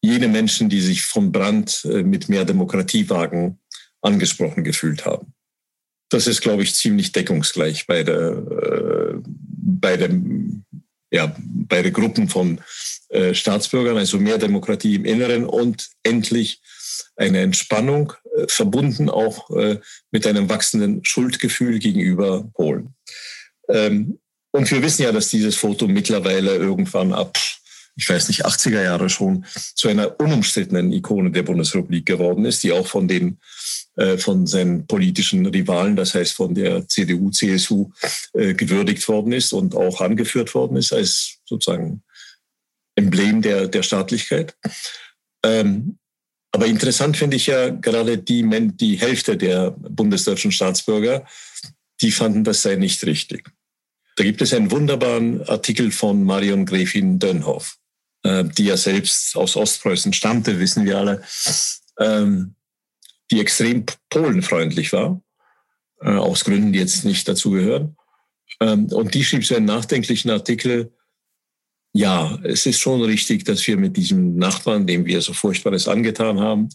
jene 0.00 0.28
Menschen, 0.28 0.68
die 0.68 0.80
sich 0.80 1.02
vom 1.02 1.32
Brand 1.32 1.84
äh, 1.84 2.02
mit 2.02 2.28
mehr 2.28 2.44
Demokratiewagen 2.44 3.58
angesprochen 4.02 4.64
gefühlt 4.64 5.04
haben. 5.04 5.34
Das 6.08 6.26
ist, 6.26 6.40
glaube 6.40 6.62
ich, 6.62 6.74
ziemlich 6.74 7.12
deckungsgleich 7.12 7.86
bei 7.86 8.02
der, 8.02 8.30
äh, 8.30 9.14
bei 9.24 9.96
dem, 9.96 10.64
ja, 11.10 11.34
beide 11.38 11.90
Gruppen 11.92 12.28
von 12.28 12.60
äh, 13.08 13.34
Staatsbürgern, 13.34 13.96
also 13.96 14.18
mehr 14.18 14.38
Demokratie 14.38 14.94
im 14.94 15.04
Inneren 15.04 15.44
und 15.44 15.88
endlich 16.02 16.60
eine 17.16 17.40
Entspannung, 17.40 18.12
äh, 18.36 18.46
verbunden 18.48 19.08
auch 19.08 19.50
äh, 19.50 19.78
mit 20.10 20.26
einem 20.26 20.48
wachsenden 20.48 21.04
Schuldgefühl 21.04 21.78
gegenüber 21.78 22.48
Polen. 22.54 22.94
Ähm, 23.68 24.18
und 24.52 24.70
wir 24.70 24.82
wissen 24.82 25.02
ja, 25.02 25.12
dass 25.12 25.28
dieses 25.28 25.56
Foto 25.56 25.86
mittlerweile 25.86 26.56
irgendwann 26.56 27.12
ab, 27.12 27.38
ich 27.96 28.08
weiß 28.08 28.28
nicht, 28.28 28.46
80er 28.46 28.82
Jahre 28.82 29.08
schon 29.08 29.44
zu 29.74 29.88
einer 29.88 30.18
unumstrittenen 30.18 30.92
Ikone 30.92 31.30
der 31.30 31.42
Bundesrepublik 31.42 32.06
geworden 32.06 32.44
ist, 32.44 32.62
die 32.62 32.72
auch 32.72 32.86
von 32.86 33.08
den 33.08 33.38
von 34.18 34.46
seinen 34.46 34.86
politischen 34.86 35.46
Rivalen, 35.46 35.96
das 35.96 36.14
heißt 36.14 36.34
von 36.34 36.54
der 36.54 36.86
CDU, 36.88 37.30
CSU, 37.30 37.90
äh, 38.34 38.54
gewürdigt 38.54 39.06
worden 39.08 39.32
ist 39.32 39.52
und 39.52 39.74
auch 39.74 40.00
angeführt 40.00 40.54
worden 40.54 40.76
ist 40.76 40.92
als 40.92 41.38
sozusagen 41.44 42.02
Emblem 42.94 43.42
der, 43.42 43.68
der 43.68 43.82
Staatlichkeit. 43.82 44.56
Ähm, 45.44 45.98
aber 46.52 46.66
interessant 46.66 47.16
finde 47.16 47.36
ich 47.36 47.46
ja 47.46 47.68
gerade 47.68 48.16
die, 48.16 48.42
die 48.80 48.96
Hälfte 48.96 49.36
der 49.36 49.72
bundesdeutschen 49.72 50.52
Staatsbürger, 50.52 51.26
die 52.00 52.10
fanden, 52.10 52.44
das 52.44 52.62
sei 52.62 52.76
nicht 52.76 53.04
richtig. 53.04 53.50
Da 54.16 54.24
gibt 54.24 54.40
es 54.40 54.54
einen 54.54 54.70
wunderbaren 54.70 55.46
Artikel 55.48 55.92
von 55.92 56.24
Marion 56.24 56.64
Gräfin 56.64 57.18
Dönhoff, 57.18 57.76
äh, 58.22 58.44
die 58.44 58.64
ja 58.64 58.76
selbst 58.76 59.36
aus 59.36 59.56
Ostpreußen 59.56 60.14
stammte, 60.14 60.58
wissen 60.58 60.86
wir 60.86 60.96
alle, 60.96 61.22
ähm, 62.00 62.55
die 63.30 63.40
extrem 63.40 63.84
polenfreundlich 64.10 64.92
war, 64.92 65.20
äh, 66.00 66.10
aus 66.10 66.44
Gründen, 66.44 66.72
die 66.72 66.78
jetzt 66.78 67.04
nicht 67.04 67.26
dazugehören. 67.28 67.96
Ähm, 68.60 68.86
und 68.86 69.14
die 69.14 69.24
schrieb 69.24 69.44
so 69.44 69.56
einen 69.56 69.66
nachdenklichen 69.66 70.30
Artikel, 70.30 70.92
ja, 71.92 72.38
es 72.44 72.66
ist 72.66 72.80
schon 72.80 73.02
richtig, 73.02 73.44
dass 73.44 73.66
wir 73.66 73.76
mit 73.76 73.96
diesem 73.96 74.36
Nachbarn, 74.36 74.86
dem 74.86 75.06
wir 75.06 75.20
so 75.22 75.32
Furchtbares 75.32 75.88
angetan 75.88 76.40
haben, 76.40 76.68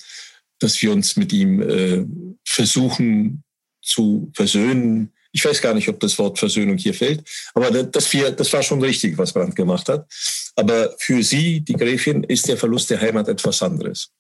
dass 0.60 0.82
wir 0.82 0.92
uns 0.92 1.16
mit 1.16 1.32
ihm 1.32 1.62
äh, 1.62 2.06
versuchen 2.44 3.44
zu 3.84 4.32
versöhnen. 4.36 5.14
Ich 5.32 5.46
weiß 5.46 5.62
gar 5.62 5.74
nicht, 5.74 5.88
ob 5.90 6.00
das 6.00 6.18
Wort 6.18 6.40
Versöhnung 6.40 6.78
hier 6.78 6.94
fällt, 6.94 7.24
aber 7.54 7.84
das, 7.84 8.12
wir, 8.14 8.32
das 8.32 8.52
war 8.52 8.64
schon 8.64 8.82
richtig, 8.82 9.18
was 9.18 9.34
Brandt 9.34 9.56
gemacht 9.56 9.90
hat. 9.90 10.08
Aber 10.56 10.94
für 10.98 11.24
sie, 11.24 11.62
die 11.62 11.74
Gräfin, 11.74 12.24
ist 12.24 12.48
der 12.48 12.58
Verlust 12.58 12.90
der 12.90 13.00
Heimat 13.00 13.28
etwas 13.28 13.62
anderes. 13.62 14.12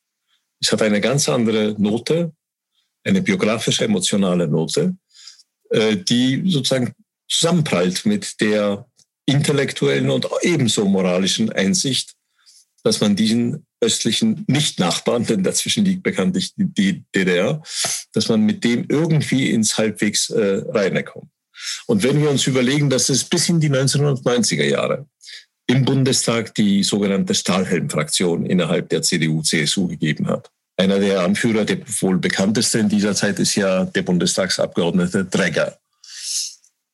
Es 0.61 0.71
hat 0.71 0.81
eine 0.81 1.01
ganz 1.01 1.27
andere 1.27 1.75
Note, 1.77 2.33
eine 3.03 3.21
biografische, 3.21 3.85
emotionale 3.85 4.47
Note, 4.47 4.95
äh, 5.71 5.97
die 5.97 6.43
sozusagen 6.49 6.93
zusammenprallt 7.27 8.05
mit 8.05 8.39
der 8.41 8.85
intellektuellen 9.25 10.09
und 10.09 10.27
ebenso 10.41 10.85
moralischen 10.85 11.51
Einsicht, 11.51 12.13
dass 12.83 12.99
man 13.01 13.15
diesen 13.15 13.65
östlichen 13.79 14.43
Nicht-Nachbarn, 14.47 15.25
denn 15.25 15.43
dazwischen 15.43 15.85
liegt 15.85 16.03
bekanntlich 16.03 16.53
die 16.55 17.03
DDR, 17.15 17.61
dass 18.13 18.29
man 18.29 18.41
mit 18.41 18.63
dem 18.63 18.85
irgendwie 18.89 19.51
ins 19.51 19.77
halbwegs 19.77 20.29
äh, 20.29 20.63
reine 20.69 21.03
kommt. 21.03 21.31
Und 21.87 22.03
wenn 22.03 22.21
wir 22.21 22.29
uns 22.29 22.47
überlegen, 22.47 22.89
dass 22.89 23.09
es 23.09 23.23
bis 23.23 23.49
in 23.49 23.59
die 23.59 23.69
1990er 23.69 24.65
Jahre 24.65 25.07
im 25.71 25.85
Bundestag 25.85 26.53
die 26.55 26.83
sogenannte 26.83 27.33
Stahlhelm-Fraktion 27.33 28.45
innerhalb 28.45 28.89
der 28.89 29.01
CDU-CSU 29.01 29.87
gegeben 29.87 30.27
hat. 30.27 30.51
Einer 30.75 30.99
der 30.99 31.21
Anführer, 31.21 31.63
der 31.63 31.79
wohl 32.01 32.17
bekannteste 32.17 32.79
in 32.79 32.89
dieser 32.89 33.15
Zeit, 33.15 33.39
ist 33.39 33.55
ja 33.55 33.85
der 33.85 34.01
Bundestagsabgeordnete 34.01 35.25
Dregger. 35.25 35.77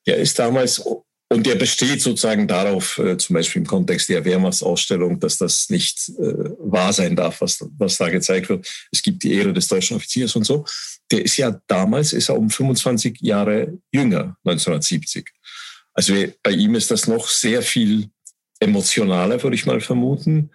Der 0.05 0.17
ist 0.17 0.37
damals 0.37 0.83
und 1.29 1.45
der 1.45 1.55
besteht 1.55 2.01
sozusagen 2.01 2.47
darauf, 2.47 2.99
äh, 2.99 3.17
zum 3.17 3.33
Beispiel 3.33 3.61
im 3.61 3.67
Kontext 3.67 4.07
der 4.09 4.23
Wehrmachtsausstellung, 4.23 5.19
dass 5.19 5.37
das 5.37 5.69
nicht 5.69 6.09
äh, 6.19 6.33
wahr 6.59 6.93
sein 6.93 7.15
darf, 7.15 7.41
was, 7.41 7.65
was 7.77 7.97
da 7.97 8.09
gezeigt 8.09 8.47
wird. 8.47 8.67
Es 8.91 9.01
gibt 9.01 9.23
die 9.23 9.33
Ehre 9.33 9.51
des 9.53 9.67
deutschen 9.67 9.97
Offiziers 9.97 10.35
und 10.35 10.45
so. 10.45 10.65
Der 11.11 11.25
ist 11.25 11.35
ja 11.35 11.59
damals, 11.67 12.13
ist 12.13 12.29
er 12.29 12.37
um 12.37 12.49
25 12.49 13.19
Jahre 13.21 13.77
jünger, 13.91 14.37
1970. 14.45 15.29
Also 15.93 16.13
bei 16.43 16.51
ihm 16.51 16.75
ist 16.75 16.91
das 16.91 17.07
noch 17.07 17.27
sehr 17.27 17.61
viel 17.61 18.09
emotionaler, 18.59 19.41
würde 19.41 19.55
ich 19.55 19.65
mal 19.65 19.81
vermuten. 19.81 20.51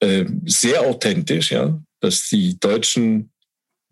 Äh, 0.00 0.26
sehr 0.44 0.82
authentisch, 0.82 1.52
ja, 1.52 1.80
dass 2.00 2.28
die 2.28 2.58
Deutschen, 2.58 3.30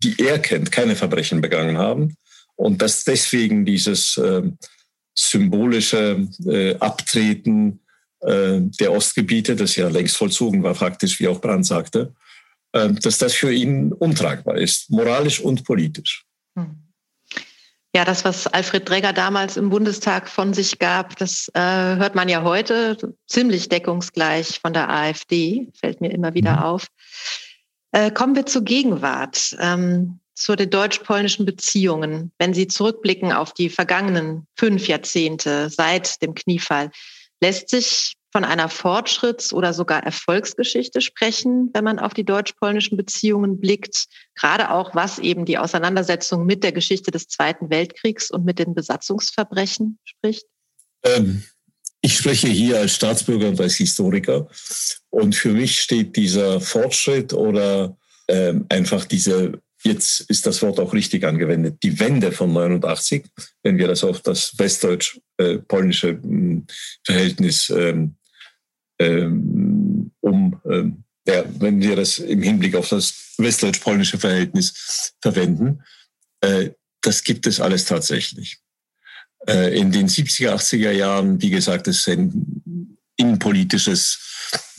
die 0.03 0.15
er 0.19 0.39
kennt, 0.39 0.71
keine 0.71 0.95
Verbrechen 0.95 1.41
begangen 1.41 1.77
haben 1.77 2.15
und 2.55 2.81
dass 2.81 3.03
deswegen 3.03 3.65
dieses 3.65 4.17
äh, 4.17 4.43
symbolische 5.13 6.27
äh, 6.45 6.75
Abtreten 6.77 7.79
äh, 8.21 8.59
der 8.79 8.91
Ostgebiete, 8.91 9.55
das 9.55 9.75
ja 9.75 9.87
längst 9.89 10.17
vollzogen 10.17 10.63
war, 10.63 10.75
faktisch, 10.75 11.19
wie 11.19 11.27
auch 11.27 11.41
Brandt 11.41 11.65
sagte, 11.65 12.13
dass 12.73 13.19
das 13.19 13.33
für 13.33 13.53
ihn 13.53 13.93
untragbar 13.93 14.57
ist, 14.57 14.89
moralisch 14.89 15.39
und 15.39 15.63
politisch. 15.63 16.25
Hm. 16.57 16.84
Ja, 17.95 18.03
das, 18.03 18.25
was 18.25 18.45
Alfred 18.47 18.89
Dregger 18.89 19.13
damals 19.13 19.55
im 19.55 19.69
Bundestag 19.69 20.27
von 20.27 20.53
sich 20.53 20.79
gab, 20.79 21.15
das 21.15 21.49
äh, 21.53 21.61
hört 21.61 22.13
man 22.13 22.27
ja 22.27 22.43
heute 22.43 23.15
ziemlich 23.25 23.69
deckungsgleich 23.69 24.59
von 24.59 24.73
der 24.73 24.89
AfD, 24.89 25.71
fällt 25.79 26.01
mir 26.01 26.11
immer 26.11 26.33
wieder 26.33 26.57
mhm. 26.57 26.63
auf. 26.63 26.87
Äh, 27.93 28.11
kommen 28.11 28.35
wir 28.35 28.45
zur 28.45 28.63
Gegenwart. 28.63 29.55
Ähm, 29.61 30.19
zu 30.33 30.57
den 30.57 30.71
deutsch-polnischen 30.71 31.45
Beziehungen, 31.45 32.33
wenn 32.37 32.53
Sie 32.53 32.67
zurückblicken 32.67 33.31
auf 33.31 33.53
die 33.53 33.69
vergangenen 33.69 34.45
fünf 34.57 34.89
Jahrzehnte 34.89 35.69
seit 35.69 36.21
dem 36.21 36.35
Kniefall, 36.35 36.91
lässt 37.39 37.69
sich 37.69 38.15
von 38.35 38.43
einer 38.43 38.69
Fortschritts- 38.69 39.53
oder 39.53 39.73
sogar 39.73 40.03
Erfolgsgeschichte 40.03 40.99
sprechen, 40.99 41.69
wenn 41.73 41.85
man 41.85 41.99
auf 41.99 42.13
die 42.13 42.25
deutsch-polnischen 42.25 42.97
Beziehungen 42.97 43.61
blickt, 43.61 44.07
gerade 44.37 44.71
auch 44.71 44.93
was 44.93 45.19
eben 45.19 45.45
die 45.45 45.57
Auseinandersetzung 45.57 46.45
mit 46.45 46.61
der 46.61 46.73
Geschichte 46.73 47.11
des 47.11 47.29
Zweiten 47.29 47.69
Weltkriegs 47.69 48.29
und 48.31 48.43
mit 48.43 48.59
den 48.59 48.75
Besatzungsverbrechen 48.75 49.99
spricht? 50.03 50.43
Ähm, 51.03 51.43
ich 52.01 52.17
spreche 52.17 52.49
hier 52.49 52.79
als 52.79 52.95
Staatsbürger 52.95 53.47
und 53.47 53.61
als 53.61 53.75
Historiker. 53.75 54.49
Und 55.11 55.33
für 55.33 55.53
mich 55.53 55.79
steht 55.79 56.17
dieser 56.17 56.59
Fortschritt 56.59 57.31
oder 57.31 57.95
ähm, 58.27 58.65
einfach 58.67 59.05
diese 59.05 59.61
jetzt 59.85 60.21
ist 60.21 60.45
das 60.45 60.61
Wort 60.61 60.79
auch 60.79 60.93
richtig 60.93 61.23
angewendet, 61.23 61.77
die 61.83 61.99
Wende 61.99 62.31
von 62.31 62.51
89, 62.51 63.23
wenn 63.63 63.77
wir 63.77 63.87
das 63.87 64.03
auf 64.03 64.21
das 64.21 64.57
Westdeutsch 64.57 65.19
westdeutsch-polnische 65.37 66.09
hm, 66.09 66.65
Verhältnis 67.05 67.69
ähm, 68.99 70.11
um, 70.21 70.59
ähm, 70.69 71.03
ja, 71.27 71.43
wenn 71.59 71.81
wir 71.81 71.95
das 71.95 72.19
im 72.19 72.41
Hinblick 72.41 72.75
auf 72.75 72.89
das 72.89 73.33
westdeutsch-polnische 73.37 74.17
Verhältnis 74.17 75.13
verwenden, 75.21 75.81
äh, 76.41 76.71
das 77.01 77.23
gibt 77.23 77.47
es 77.47 77.59
alles 77.59 77.85
tatsächlich. 77.85 78.59
Äh, 79.47 79.77
in 79.77 79.91
den 79.91 80.07
70er, 80.07 80.51
80er 80.51 80.91
Jahren, 80.91 81.41
wie 81.41 81.49
gesagt, 81.49 81.87
ist 81.87 82.07
ein 82.07 82.97
innenpolitisches, 83.17 84.19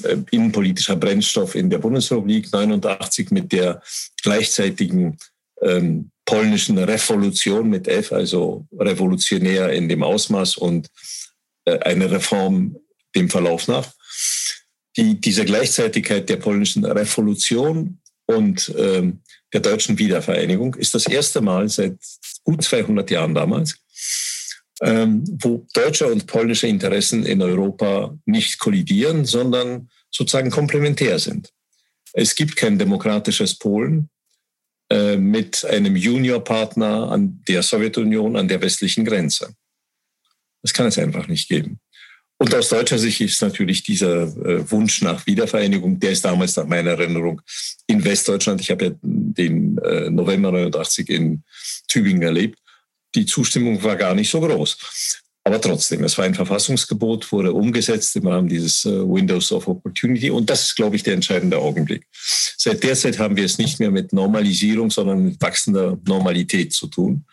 äh, 0.02 0.16
innenpolitischer 0.30 0.96
Brennstoff 0.96 1.54
in 1.54 1.70
der 1.70 1.78
Bundesrepublik 1.78 2.52
89 2.52 3.30
mit 3.30 3.52
der 3.52 3.82
gleichzeitigen 4.22 5.18
ähm, 5.62 6.10
polnischen 6.24 6.78
Revolution 6.78 7.68
mit 7.70 7.88
F, 7.88 8.12
also 8.12 8.66
revolutionär 8.78 9.72
in 9.72 9.88
dem 9.88 10.02
Ausmaß 10.02 10.56
und 10.56 10.90
äh, 11.64 11.78
eine 11.78 12.10
Reform 12.10 12.76
dem 13.14 13.30
Verlauf 13.30 13.68
nach. 13.68 13.95
Die, 14.96 15.20
diese 15.20 15.44
Gleichzeitigkeit 15.44 16.28
der 16.28 16.36
polnischen 16.36 16.84
Revolution 16.84 17.98
und 18.26 18.72
ähm, 18.76 19.20
der 19.52 19.60
deutschen 19.60 19.98
Wiedervereinigung 19.98 20.74
ist 20.74 20.94
das 20.94 21.06
erste 21.06 21.40
Mal 21.40 21.68
seit 21.68 21.98
gut 22.44 22.62
200 22.62 23.10
Jahren 23.10 23.34
damals, 23.34 23.78
ähm, 24.80 25.24
wo 25.40 25.66
deutsche 25.74 26.06
und 26.06 26.26
polnische 26.26 26.66
Interessen 26.66 27.24
in 27.24 27.42
Europa 27.42 28.16
nicht 28.24 28.58
kollidieren, 28.58 29.24
sondern 29.24 29.88
sozusagen 30.10 30.50
komplementär 30.50 31.18
sind. 31.18 31.52
Es 32.12 32.34
gibt 32.34 32.56
kein 32.56 32.78
demokratisches 32.78 33.54
Polen 33.54 34.08
äh, 34.90 35.16
mit 35.16 35.64
einem 35.64 35.96
Juniorpartner 35.96 37.10
an 37.10 37.42
der 37.46 37.62
Sowjetunion 37.62 38.36
an 38.36 38.48
der 38.48 38.60
westlichen 38.60 39.04
Grenze. 39.04 39.54
Das 40.62 40.72
kann 40.72 40.86
es 40.86 40.98
einfach 40.98 41.28
nicht 41.28 41.48
geben. 41.48 41.78
Und 42.38 42.54
aus 42.54 42.68
deutscher 42.68 42.98
Sicht 42.98 43.20
ist 43.22 43.40
natürlich 43.40 43.82
dieser 43.82 44.24
äh, 44.24 44.70
Wunsch 44.70 45.00
nach 45.00 45.26
Wiedervereinigung, 45.26 45.98
der 45.98 46.12
ist 46.12 46.24
damals 46.24 46.54
nach 46.56 46.66
meiner 46.66 46.90
Erinnerung 46.90 47.40
in 47.86 48.04
Westdeutschland, 48.04 48.60
ich 48.60 48.70
habe 48.70 48.84
ja 48.84 48.90
den 49.02 49.78
äh, 49.78 50.10
November 50.10 50.52
89 50.52 51.08
in 51.08 51.42
Tübingen 51.88 52.22
erlebt, 52.22 52.58
die 53.14 53.24
Zustimmung 53.24 53.82
war 53.82 53.96
gar 53.96 54.14
nicht 54.14 54.30
so 54.30 54.40
groß. 54.40 55.22
Aber 55.46 55.60
trotzdem, 55.60 56.02
es 56.02 56.18
war 56.18 56.24
ein 56.24 56.34
Verfassungsgebot, 56.34 57.30
wurde 57.30 57.52
umgesetzt 57.52 58.16
im 58.16 58.26
Rahmen 58.26 58.48
dieses 58.48 58.84
äh, 58.84 58.90
Windows 58.90 59.52
of 59.52 59.68
Opportunity. 59.68 60.28
Und 60.28 60.50
das 60.50 60.62
ist, 60.62 60.74
glaube 60.74 60.96
ich, 60.96 61.04
der 61.04 61.14
entscheidende 61.14 61.58
Augenblick. 61.58 62.04
Seit 62.10 62.82
der 62.82 62.96
Zeit 62.96 63.20
haben 63.20 63.36
wir 63.36 63.44
es 63.44 63.56
nicht 63.56 63.78
mehr 63.78 63.92
mit 63.92 64.12
Normalisierung, 64.12 64.90
sondern 64.90 65.24
mit 65.24 65.40
wachsender 65.40 65.98
Normalität 66.04 66.72
zu 66.72 66.88
tun. 66.88 67.26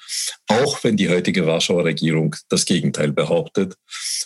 Auch 0.47 0.83
wenn 0.83 0.95
die 0.95 1.09
heutige 1.09 1.47
Warschauer 1.47 1.85
Regierung 1.85 2.35
das 2.49 2.65
Gegenteil 2.65 3.11
behauptet 3.11 3.77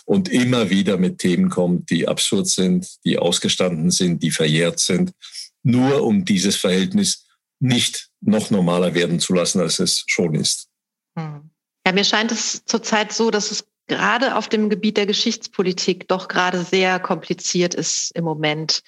und 0.04 0.28
immer 0.28 0.68
wieder 0.68 0.98
mit 0.98 1.16
Themen 1.16 1.48
kommt, 1.48 1.88
die 1.88 2.06
absurd 2.06 2.46
sind, 2.46 2.86
die 3.06 3.16
ausgestanden 3.16 3.90
sind, 3.90 4.22
die 4.22 4.32
verjährt 4.32 4.80
sind, 4.80 5.12
nur 5.62 6.02
um 6.02 6.26
dieses 6.26 6.56
Verhältnis 6.56 7.24
nicht 7.58 8.10
noch 8.20 8.50
normaler 8.50 8.92
werden 8.92 9.18
zu 9.18 9.32
lassen, 9.32 9.62
als 9.62 9.78
es 9.78 10.04
schon 10.08 10.34
ist. 10.34 10.68
Hm. 11.18 11.48
Ja, 11.86 11.94
mir 11.94 12.04
scheint 12.04 12.32
es 12.32 12.66
zurzeit 12.66 13.14
so, 13.14 13.30
dass 13.30 13.50
es 13.50 13.64
gerade 13.88 14.36
auf 14.36 14.48
dem 14.48 14.70
Gebiet 14.70 14.96
der 14.96 15.06
Geschichtspolitik 15.06 16.08
doch 16.08 16.28
gerade 16.28 16.62
sehr 16.62 17.00
kompliziert 17.00 17.74
ist 17.74 18.12
im 18.14 18.24
Moment. 18.24 18.82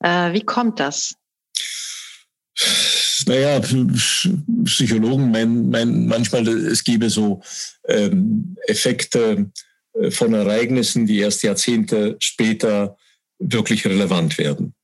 Äh, 0.00 0.32
wie 0.32 0.44
kommt 0.44 0.80
das? 0.80 1.14
Naja, 3.26 3.60
Psychologen 4.64 5.30
meinen, 5.30 5.70
meinen 5.70 6.06
manchmal, 6.06 6.46
es 6.48 6.84
gebe 6.84 7.10
so 7.10 7.42
ähm, 7.86 8.56
Effekte 8.66 9.50
äh, 9.94 10.10
von 10.10 10.34
Ereignissen, 10.34 11.06
die 11.06 11.18
erst 11.20 11.42
Jahrzehnte 11.42 12.16
später 12.18 12.96
wirklich 13.38 13.86
relevant 13.86 14.38
werden. 14.38 14.74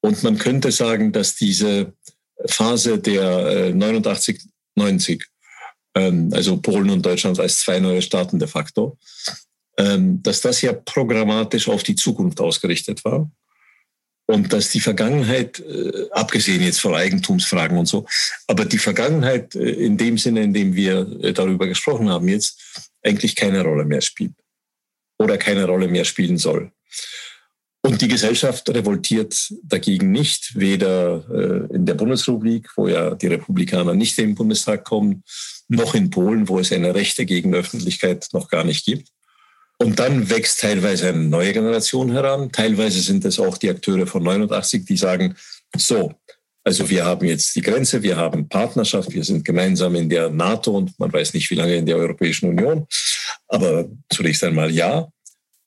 Und 0.00 0.22
man 0.22 0.38
könnte 0.38 0.72
sagen, 0.72 1.12
dass 1.12 1.36
diese 1.36 1.94
Phase 2.46 2.98
der 2.98 3.68
äh, 3.68 3.74
89, 3.74 4.40
90 4.74 5.22
ähm, 5.22 5.33
also 6.32 6.56
Polen 6.60 6.90
und 6.90 7.04
Deutschland 7.04 7.38
als 7.38 7.60
zwei 7.60 7.78
neue 7.78 8.02
Staaten 8.02 8.38
de 8.38 8.48
facto, 8.48 8.98
ähm, 9.78 10.22
dass 10.22 10.40
das 10.40 10.60
ja 10.62 10.72
programmatisch 10.72 11.68
auf 11.68 11.82
die 11.82 11.94
Zukunft 11.94 12.40
ausgerichtet 12.40 13.04
war. 13.04 13.30
Und 14.26 14.54
dass 14.54 14.70
die 14.70 14.80
Vergangenheit, 14.80 15.60
äh, 15.60 16.08
abgesehen 16.10 16.62
jetzt 16.62 16.80
von 16.80 16.94
Eigentumsfragen 16.94 17.76
und 17.76 17.86
so, 17.86 18.06
aber 18.46 18.64
die 18.64 18.78
Vergangenheit 18.78 19.54
äh, 19.54 19.70
in 19.70 19.98
dem 19.98 20.16
Sinne, 20.16 20.42
in 20.42 20.54
dem 20.54 20.74
wir 20.74 21.06
äh, 21.22 21.32
darüber 21.34 21.66
gesprochen 21.66 22.08
haben 22.08 22.28
jetzt, 22.28 22.90
eigentlich 23.02 23.36
keine 23.36 23.62
Rolle 23.62 23.84
mehr 23.84 24.00
spielt 24.00 24.32
oder 25.18 25.36
keine 25.36 25.66
Rolle 25.66 25.88
mehr 25.88 26.06
spielen 26.06 26.38
soll. 26.38 26.72
Die 28.04 28.08
Gesellschaft 28.08 28.68
revoltiert 28.68 29.50
dagegen 29.62 30.12
nicht, 30.12 30.58
weder 30.60 31.24
in 31.72 31.86
der 31.86 31.94
Bundesrepublik, 31.94 32.68
wo 32.76 32.86
ja 32.86 33.14
die 33.14 33.28
Republikaner 33.28 33.94
nicht 33.94 34.18
in 34.18 34.26
den 34.26 34.34
Bundestag 34.34 34.84
kommen, 34.84 35.24
noch 35.68 35.94
in 35.94 36.10
Polen, 36.10 36.46
wo 36.46 36.58
es 36.58 36.70
eine 36.70 36.94
rechte 36.94 37.24
Gegenöffentlichkeit 37.24 38.28
noch 38.32 38.50
gar 38.50 38.62
nicht 38.62 38.84
gibt. 38.84 39.08
Und 39.78 39.98
dann 39.98 40.28
wächst 40.28 40.60
teilweise 40.60 41.08
eine 41.08 41.24
neue 41.24 41.54
Generation 41.54 42.12
heran. 42.12 42.52
Teilweise 42.52 43.00
sind 43.00 43.24
es 43.24 43.38
auch 43.38 43.56
die 43.56 43.70
Akteure 43.70 44.06
von 44.06 44.22
89, 44.22 44.84
die 44.84 44.98
sagen, 44.98 45.34
so, 45.74 46.12
also 46.62 46.90
wir 46.90 47.06
haben 47.06 47.26
jetzt 47.26 47.56
die 47.56 47.62
Grenze, 47.62 48.02
wir 48.02 48.18
haben 48.18 48.50
Partnerschaft, 48.50 49.14
wir 49.14 49.24
sind 49.24 49.46
gemeinsam 49.46 49.94
in 49.94 50.10
der 50.10 50.28
NATO 50.28 50.76
und 50.76 50.92
man 50.98 51.10
weiß 51.10 51.32
nicht, 51.32 51.48
wie 51.48 51.54
lange 51.54 51.76
in 51.76 51.86
der 51.86 51.96
Europäischen 51.96 52.50
Union. 52.50 52.86
Aber 53.48 53.88
zunächst 54.10 54.44
einmal 54.44 54.70
ja. 54.70 55.08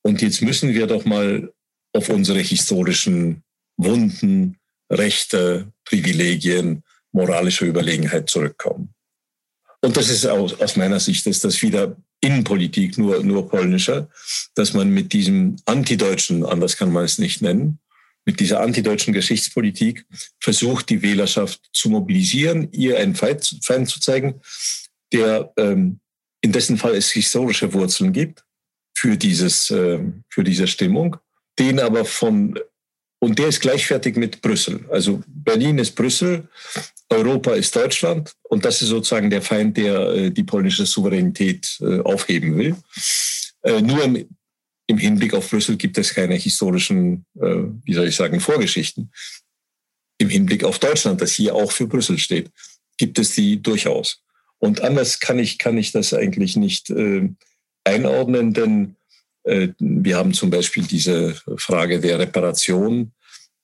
Und 0.04 0.21
jetzt 0.21 0.43
müssen 0.43 0.71
wir 0.76 0.86
doch 0.86 1.04
mal 1.04 1.52
auf 1.97 2.10
unsere 2.10 2.39
historischen 2.39 3.43
Wunden, 3.75 4.57
Rechte, 4.89 5.71
Privilegien, 5.83 6.83
moralische 7.12 7.65
Überlegenheit 7.65 8.29
zurückkommen. 8.29 8.93
Und 9.81 9.97
das 9.97 10.10
ist 10.10 10.25
aus, 10.25 10.60
aus 10.60 10.75
meiner 10.75 10.99
Sicht, 10.99 11.25
ist 11.27 11.43
das 11.43 11.62
wieder 11.62 11.97
Innenpolitik, 12.21 12.97
nur, 12.97 13.23
nur 13.23 13.49
polnischer, 13.49 14.10
dass 14.55 14.73
man 14.73 14.89
mit 14.89 15.13
diesem 15.13 15.55
antideutschen, 15.65 16.45
anders 16.45 16.77
kann 16.77 16.91
man 16.91 17.05
es 17.05 17.17
nicht 17.17 17.41
nennen, 17.41 17.79
mit 18.25 18.39
dieser 18.39 18.60
antideutschen 18.62 19.13
Geschichtspolitik 19.13 20.05
versucht, 20.39 20.89
die 20.89 21.01
Wählerschaft 21.01 21.69
zu 21.73 21.89
mobilisieren, 21.89 22.71
ihr 22.71 22.97
einen 22.99 23.15
Feind, 23.15 23.43
zu 23.43 23.99
zeigen, 23.99 24.41
der 25.13 25.51
ähm, 25.57 25.99
in 26.41 26.51
dessen 26.51 26.77
Fall 26.77 26.95
es 26.95 27.12
historische 27.12 27.73
Wurzeln 27.73 28.13
gibt 28.13 28.43
für 28.95 29.15
dieses, 29.15 29.69
äh, 29.71 29.99
für 30.29 30.43
diese 30.43 30.67
Stimmung, 30.67 31.17
den 31.59 31.79
aber 31.79 32.05
von 32.05 32.59
und 33.19 33.39
der 33.39 33.47
ist 33.47 33.61
gleichwertig 33.61 34.15
mit 34.15 34.41
Brüssel. 34.41 34.85
Also 34.89 35.23
Berlin 35.27 35.79
ist 35.79 35.95
Brüssel, 35.95 36.47
Europa 37.09 37.53
ist 37.53 37.75
Deutschland 37.75 38.33
und 38.43 38.63
das 38.63 38.81
ist 38.81 38.89
sozusagen 38.89 39.29
der 39.29 39.41
Feind, 39.41 39.77
der 39.77 40.09
äh, 40.09 40.31
die 40.31 40.43
polnische 40.43 40.85
Souveränität 40.85 41.79
äh, 41.81 41.99
aufheben 42.01 42.57
will. 42.57 42.75
Äh, 43.63 43.81
nur 43.81 44.03
im, 44.03 44.29
im, 44.85 44.97
Hinblick 44.97 45.33
auf 45.33 45.49
Brüssel 45.49 45.77
gibt 45.77 45.97
es 45.97 46.13
keine 46.13 46.35
historischen, 46.35 47.25
wie 47.33 47.93
soll 47.93 48.07
ich 48.07 48.15
sagen, 48.15 48.39
Vorgeschichten. 48.39 49.11
Im 50.19 50.29
Hinblick 50.29 50.63
auf 50.63 50.79
Deutschland, 50.79 51.21
das 51.21 51.33
hier 51.33 51.55
auch 51.55 51.71
für 51.71 51.87
Brüssel 51.87 52.17
steht, 52.17 52.49
gibt 52.97 53.19
es 53.19 53.31
die 53.31 53.61
durchaus. 53.61 54.21
Und 54.59 54.81
anders 54.81 55.19
kann 55.19 55.39
ich, 55.39 55.57
kann 55.57 55.77
ich 55.77 55.91
das 55.91 56.13
eigentlich 56.13 56.55
nicht 56.55 56.91
einordnen, 57.83 58.53
denn 58.53 58.96
wir 59.79 60.17
haben 60.17 60.33
zum 60.33 60.49
Beispiel 60.49 60.83
diese 60.83 61.36
Frage 61.57 61.99
der 61.99 62.19
Reparation 62.19 63.13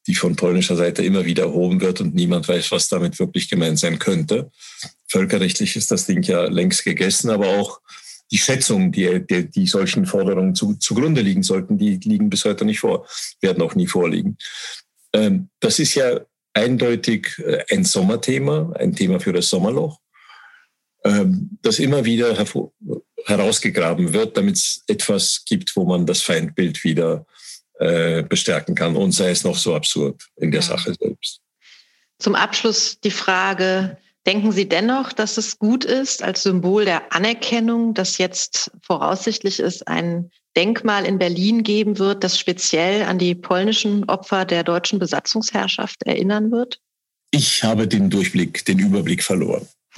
die 0.07 0.15
von 0.15 0.35
polnischer 0.35 0.75
Seite 0.75 1.03
immer 1.03 1.25
wieder 1.25 1.43
erhoben 1.43 1.79
wird 1.79 2.01
und 2.01 2.13
niemand 2.13 2.47
weiß, 2.47 2.71
was 2.71 2.89
damit 2.89 3.19
wirklich 3.19 3.49
gemeint 3.49 3.79
sein 3.79 3.99
könnte. 3.99 4.51
Völkerrechtlich 5.07 5.75
ist 5.75 5.91
das 5.91 6.05
Ding 6.05 6.23
ja 6.23 6.43
längst 6.45 6.83
gegessen, 6.83 7.29
aber 7.29 7.47
auch 7.47 7.79
die 8.31 8.37
Schätzungen, 8.37 8.91
die, 8.91 9.25
die, 9.25 9.49
die 9.49 9.67
solchen 9.67 10.05
Forderungen 10.05 10.55
zu, 10.55 10.75
zugrunde 10.75 11.21
liegen 11.21 11.43
sollten, 11.43 11.77
die 11.77 11.97
liegen 11.97 12.29
bis 12.29 12.45
heute 12.45 12.65
nicht 12.65 12.79
vor, 12.79 13.07
werden 13.41 13.61
auch 13.61 13.75
nie 13.75 13.87
vorliegen. 13.87 14.37
Ähm, 15.13 15.49
das 15.59 15.79
ist 15.79 15.95
ja 15.95 16.19
eindeutig 16.53 17.39
äh, 17.39 17.63
ein 17.71 17.83
Sommerthema, 17.83 18.73
ein 18.73 18.95
Thema 18.95 19.19
für 19.19 19.33
das 19.33 19.49
Sommerloch, 19.49 19.99
ähm, 21.05 21.57
das 21.61 21.79
immer 21.79 22.05
wieder 22.05 22.37
herausgegraben 23.25 24.13
wird, 24.13 24.37
damit 24.37 24.55
es 24.55 24.83
etwas 24.87 25.43
gibt, 25.45 25.75
wo 25.75 25.85
man 25.85 26.05
das 26.05 26.21
Feindbild 26.21 26.83
wieder 26.83 27.25
äh, 27.79 28.23
bestärken 28.23 28.75
kann 28.75 28.95
und 28.95 29.11
sei 29.11 29.31
es 29.31 29.43
noch 29.43 29.57
so 29.57 29.75
absurd 29.75 30.21
in 30.37 30.51
der 30.51 30.61
Sache 30.61 30.93
selbst. 30.99 31.39
Zum 32.19 32.35
Abschluss 32.35 32.99
die 33.01 33.11
Frage, 33.11 33.97
denken 34.25 34.51
Sie 34.51 34.67
dennoch, 34.67 35.11
dass 35.11 35.37
es 35.37 35.59
gut 35.59 35.83
ist, 35.83 36.23
als 36.23 36.43
Symbol 36.43 36.85
der 36.85 37.13
Anerkennung, 37.13 37.93
dass 37.93 38.17
jetzt 38.17 38.71
voraussichtlich 38.81 39.59
es 39.59 39.81
ein 39.83 40.31
Denkmal 40.55 41.05
in 41.05 41.17
Berlin 41.17 41.63
geben 41.63 41.97
wird, 41.97 42.23
das 42.23 42.37
speziell 42.37 43.03
an 43.03 43.17
die 43.17 43.33
polnischen 43.33 44.03
Opfer 44.05 44.45
der 44.45 44.63
deutschen 44.63 44.99
Besatzungsherrschaft 44.99 46.03
erinnern 46.03 46.51
wird? 46.51 46.79
Ich 47.31 47.63
habe 47.63 47.87
den 47.87 48.11
Durchblick, 48.11 48.63
den 48.65 48.77
Überblick 48.79 49.23
verloren. 49.23 49.67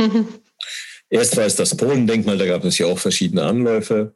Erst 1.15 1.37
war 1.37 1.45
es 1.45 1.55
das 1.55 1.77
Polendenkmal, 1.77 2.37
da 2.37 2.45
gab 2.45 2.65
es 2.65 2.77
ja 2.77 2.87
auch 2.87 2.99
verschiedene 2.99 3.43
Anläufe. 3.43 4.13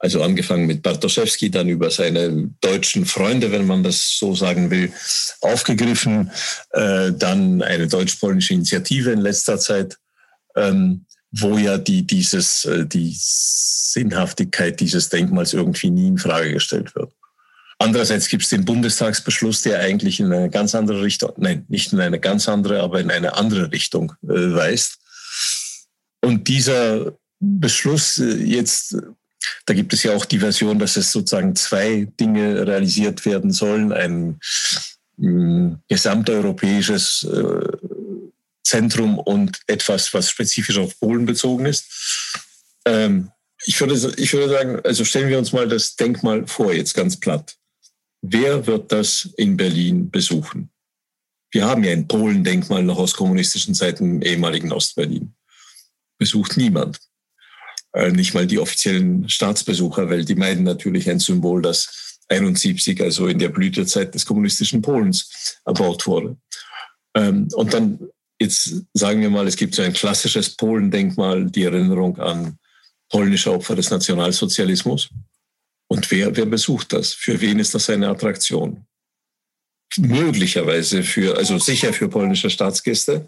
Also 0.00 0.22
angefangen 0.22 0.66
mit 0.66 0.82
Bartoszewski, 0.82 1.50
dann 1.50 1.68
über 1.68 1.90
seine 1.90 2.50
deutschen 2.60 3.06
Freunde, 3.06 3.52
wenn 3.52 3.66
man 3.66 3.84
das 3.84 4.16
so 4.18 4.34
sagen 4.34 4.70
will, 4.70 4.92
aufgegriffen. 5.42 6.32
Äh, 6.70 7.12
dann 7.12 7.62
eine 7.62 7.86
deutsch-polnische 7.86 8.54
Initiative 8.54 9.12
in 9.12 9.20
letzter 9.20 9.58
Zeit, 9.58 9.98
ähm, 10.56 11.04
wo 11.30 11.56
ja 11.56 11.78
die, 11.78 12.04
dieses, 12.04 12.64
äh, 12.64 12.84
die 12.84 13.14
Sinnhaftigkeit 13.16 14.80
dieses 14.80 15.08
Denkmals 15.08 15.52
irgendwie 15.52 15.90
nie 15.90 16.08
in 16.08 16.18
Frage 16.18 16.52
gestellt 16.52 16.96
wird. 16.96 17.12
Andererseits 17.78 18.28
gibt 18.28 18.42
es 18.42 18.48
den 18.48 18.64
Bundestagsbeschluss, 18.64 19.62
der 19.62 19.78
eigentlich 19.78 20.18
in 20.18 20.32
eine 20.32 20.50
ganz 20.50 20.74
andere 20.74 21.02
Richtung, 21.02 21.32
nein, 21.36 21.64
nicht 21.68 21.92
in 21.92 22.00
eine 22.00 22.18
ganz 22.18 22.48
andere, 22.48 22.80
aber 22.80 23.00
in 23.00 23.10
eine 23.10 23.36
andere 23.36 23.70
Richtung 23.70 24.14
äh, 24.24 24.54
weist. 24.54 24.98
Und 26.20 26.48
dieser 26.48 27.16
Beschluss 27.38 28.18
äh, 28.18 28.36
jetzt 28.36 28.96
da 29.66 29.74
gibt 29.74 29.92
es 29.92 30.02
ja 30.02 30.14
auch 30.14 30.24
die 30.24 30.38
Version, 30.38 30.78
dass 30.78 30.96
es 30.96 31.12
sozusagen 31.12 31.56
zwei 31.56 32.06
Dinge 32.18 32.66
realisiert 32.66 33.24
werden 33.24 33.52
sollen. 33.52 33.92
Ein 33.92 34.40
mh, 35.16 35.80
gesamteuropäisches 35.88 37.24
äh, 37.24 37.76
Zentrum 38.62 39.18
und 39.18 39.60
etwas, 39.66 40.12
was 40.14 40.30
spezifisch 40.30 40.78
auf 40.78 40.98
Polen 41.00 41.26
bezogen 41.26 41.66
ist. 41.66 41.86
Ähm, 42.84 43.30
ich, 43.64 43.80
würde, 43.80 43.94
ich 44.16 44.32
würde 44.32 44.48
sagen, 44.48 44.80
also 44.84 45.04
stellen 45.04 45.28
wir 45.28 45.38
uns 45.38 45.52
mal 45.52 45.68
das 45.68 45.96
Denkmal 45.96 46.46
vor, 46.46 46.72
jetzt 46.72 46.94
ganz 46.94 47.18
platt. 47.18 47.56
Wer 48.22 48.66
wird 48.66 48.92
das 48.92 49.28
in 49.36 49.56
Berlin 49.56 50.10
besuchen? 50.10 50.70
Wir 51.50 51.66
haben 51.66 51.82
ja 51.82 51.92
ein 51.92 52.06
Polen-Denkmal 52.06 52.82
noch 52.84 52.98
aus 52.98 53.14
kommunistischen 53.14 53.74
Zeiten 53.74 54.16
im 54.16 54.22
ehemaligen 54.22 54.72
Ostberlin. 54.72 55.34
Besucht 56.20 56.56
niemand. 56.58 57.00
Äh, 57.92 58.12
nicht 58.12 58.34
mal 58.34 58.46
die 58.46 58.60
offiziellen 58.60 59.28
Staatsbesucher, 59.28 60.08
weil 60.08 60.24
die 60.24 60.36
meiden 60.36 60.64
natürlich 60.64 61.10
ein 61.10 61.18
Symbol, 61.18 61.62
das 61.62 62.18
71, 62.28 63.00
also 63.02 63.26
in 63.26 63.38
der 63.38 63.48
Blütezeit 63.48 64.14
des 64.14 64.26
kommunistischen 64.26 64.82
Polens, 64.82 65.58
erbaut 65.64 66.06
wurde. 66.06 66.36
Ähm, 67.16 67.48
und 67.54 67.72
dann, 67.74 67.98
jetzt 68.38 68.84
sagen 68.94 69.22
wir 69.22 69.30
mal, 69.30 69.48
es 69.48 69.56
gibt 69.56 69.74
so 69.74 69.82
ein 69.82 69.94
klassisches 69.94 70.54
Polendenkmal, 70.56 71.50
die 71.50 71.64
Erinnerung 71.64 72.18
an 72.18 72.58
polnische 73.08 73.52
Opfer 73.52 73.74
des 73.74 73.90
Nationalsozialismus. 73.90 75.08
Und 75.88 76.08
wer, 76.12 76.36
wer 76.36 76.46
besucht 76.46 76.92
das? 76.92 77.12
Für 77.14 77.40
wen 77.40 77.58
ist 77.58 77.74
das 77.74 77.90
eine 77.90 78.08
Attraktion? 78.08 78.86
Möglicherweise 79.98 81.02
für, 81.02 81.36
also 81.36 81.58
sicher 81.58 81.92
für 81.92 82.08
polnische 82.08 82.50
Staatsgäste 82.50 83.26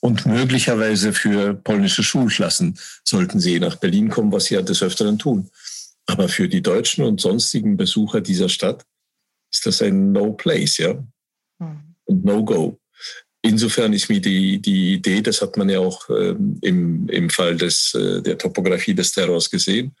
und 0.00 0.26
möglicherweise 0.26 1.12
für 1.12 1.54
polnische 1.54 2.02
Schulklassen 2.02 2.78
sollten 3.04 3.40
sie 3.40 3.60
nach 3.60 3.76
Berlin 3.76 4.08
kommen, 4.08 4.32
was 4.32 4.46
sie 4.46 4.54
ja 4.54 4.62
des 4.62 4.82
Öfteren 4.82 5.18
tun. 5.18 5.50
Aber 6.06 6.28
für 6.28 6.48
die 6.48 6.62
deutschen 6.62 7.04
und 7.04 7.20
sonstigen 7.20 7.76
Besucher 7.76 8.20
dieser 8.20 8.48
Stadt 8.48 8.86
ist 9.52 9.66
das 9.66 9.82
ein 9.82 10.12
No-Place, 10.12 10.78
ja? 10.78 11.04
Hm. 11.60 11.94
Und 12.04 12.24
No-Go. 12.24 12.78
Insofern 13.42 13.92
ist 13.92 14.08
mir 14.08 14.20
die, 14.20 14.60
die 14.60 14.94
Idee, 14.94 15.20
das 15.20 15.42
hat 15.42 15.56
man 15.56 15.68
ja 15.68 15.78
auch 15.78 16.08
ähm, 16.10 16.58
im, 16.62 17.08
im 17.08 17.30
Fall 17.30 17.56
des, 17.56 17.94
äh, 17.94 18.20
der 18.22 18.36
Topographie 18.36 18.94
des 18.94 19.12
Terrors 19.12 19.48
gesehen, 19.50 19.94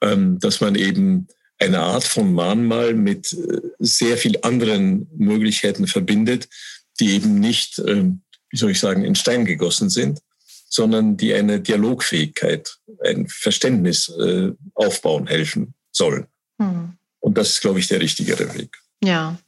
ähm, 0.00 0.38
dass 0.38 0.60
man 0.60 0.74
eben 0.74 1.26
eine 1.58 1.80
Art 1.80 2.04
von 2.04 2.32
Mahnmal 2.32 2.94
mit 2.94 3.32
äh, 3.32 3.60
sehr 3.78 4.16
viel 4.16 4.38
anderen 4.42 5.08
Möglichkeiten 5.16 5.86
verbindet, 5.86 6.48
die 7.00 7.14
eben 7.14 7.38
nicht, 7.40 7.78
ähm, 7.86 8.22
wie 8.50 8.56
soll 8.56 8.70
ich 8.70 8.80
sagen, 8.80 9.04
in 9.04 9.14
Stein 9.14 9.44
gegossen 9.44 9.90
sind, 9.90 10.20
sondern 10.68 11.16
die 11.16 11.34
eine 11.34 11.60
Dialogfähigkeit, 11.60 12.78
ein 13.04 13.26
Verständnis 13.28 14.08
äh, 14.08 14.52
aufbauen 14.74 15.26
helfen 15.26 15.74
sollen. 15.90 16.26
Hm. 16.60 16.92
Und 17.20 17.38
das 17.38 17.50
ist, 17.50 17.60
glaube 17.60 17.78
ich, 17.78 17.88
der 17.88 18.00
richtigere 18.00 18.54
Weg. 18.54 18.78
Ja. 19.02 19.38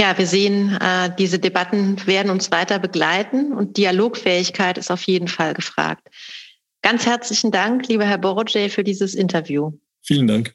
Ja, 0.00 0.18
wir 0.18 0.26
sehen, 0.26 0.76
äh, 0.80 1.14
diese 1.16 1.38
Debatten 1.38 2.04
werden 2.06 2.30
uns 2.30 2.50
weiter 2.50 2.80
begleiten 2.80 3.52
und 3.52 3.76
Dialogfähigkeit 3.76 4.76
ist 4.76 4.90
auf 4.90 5.02
jeden 5.02 5.28
Fall 5.28 5.54
gefragt. 5.54 6.08
Ganz 6.82 7.06
herzlichen 7.06 7.52
Dank, 7.52 7.88
lieber 7.88 8.04
Herr 8.04 8.18
Borodje, 8.18 8.68
für 8.70 8.82
dieses 8.82 9.14
Interview. 9.14 9.72
Vielen 10.02 10.26
Dank. 10.26 10.54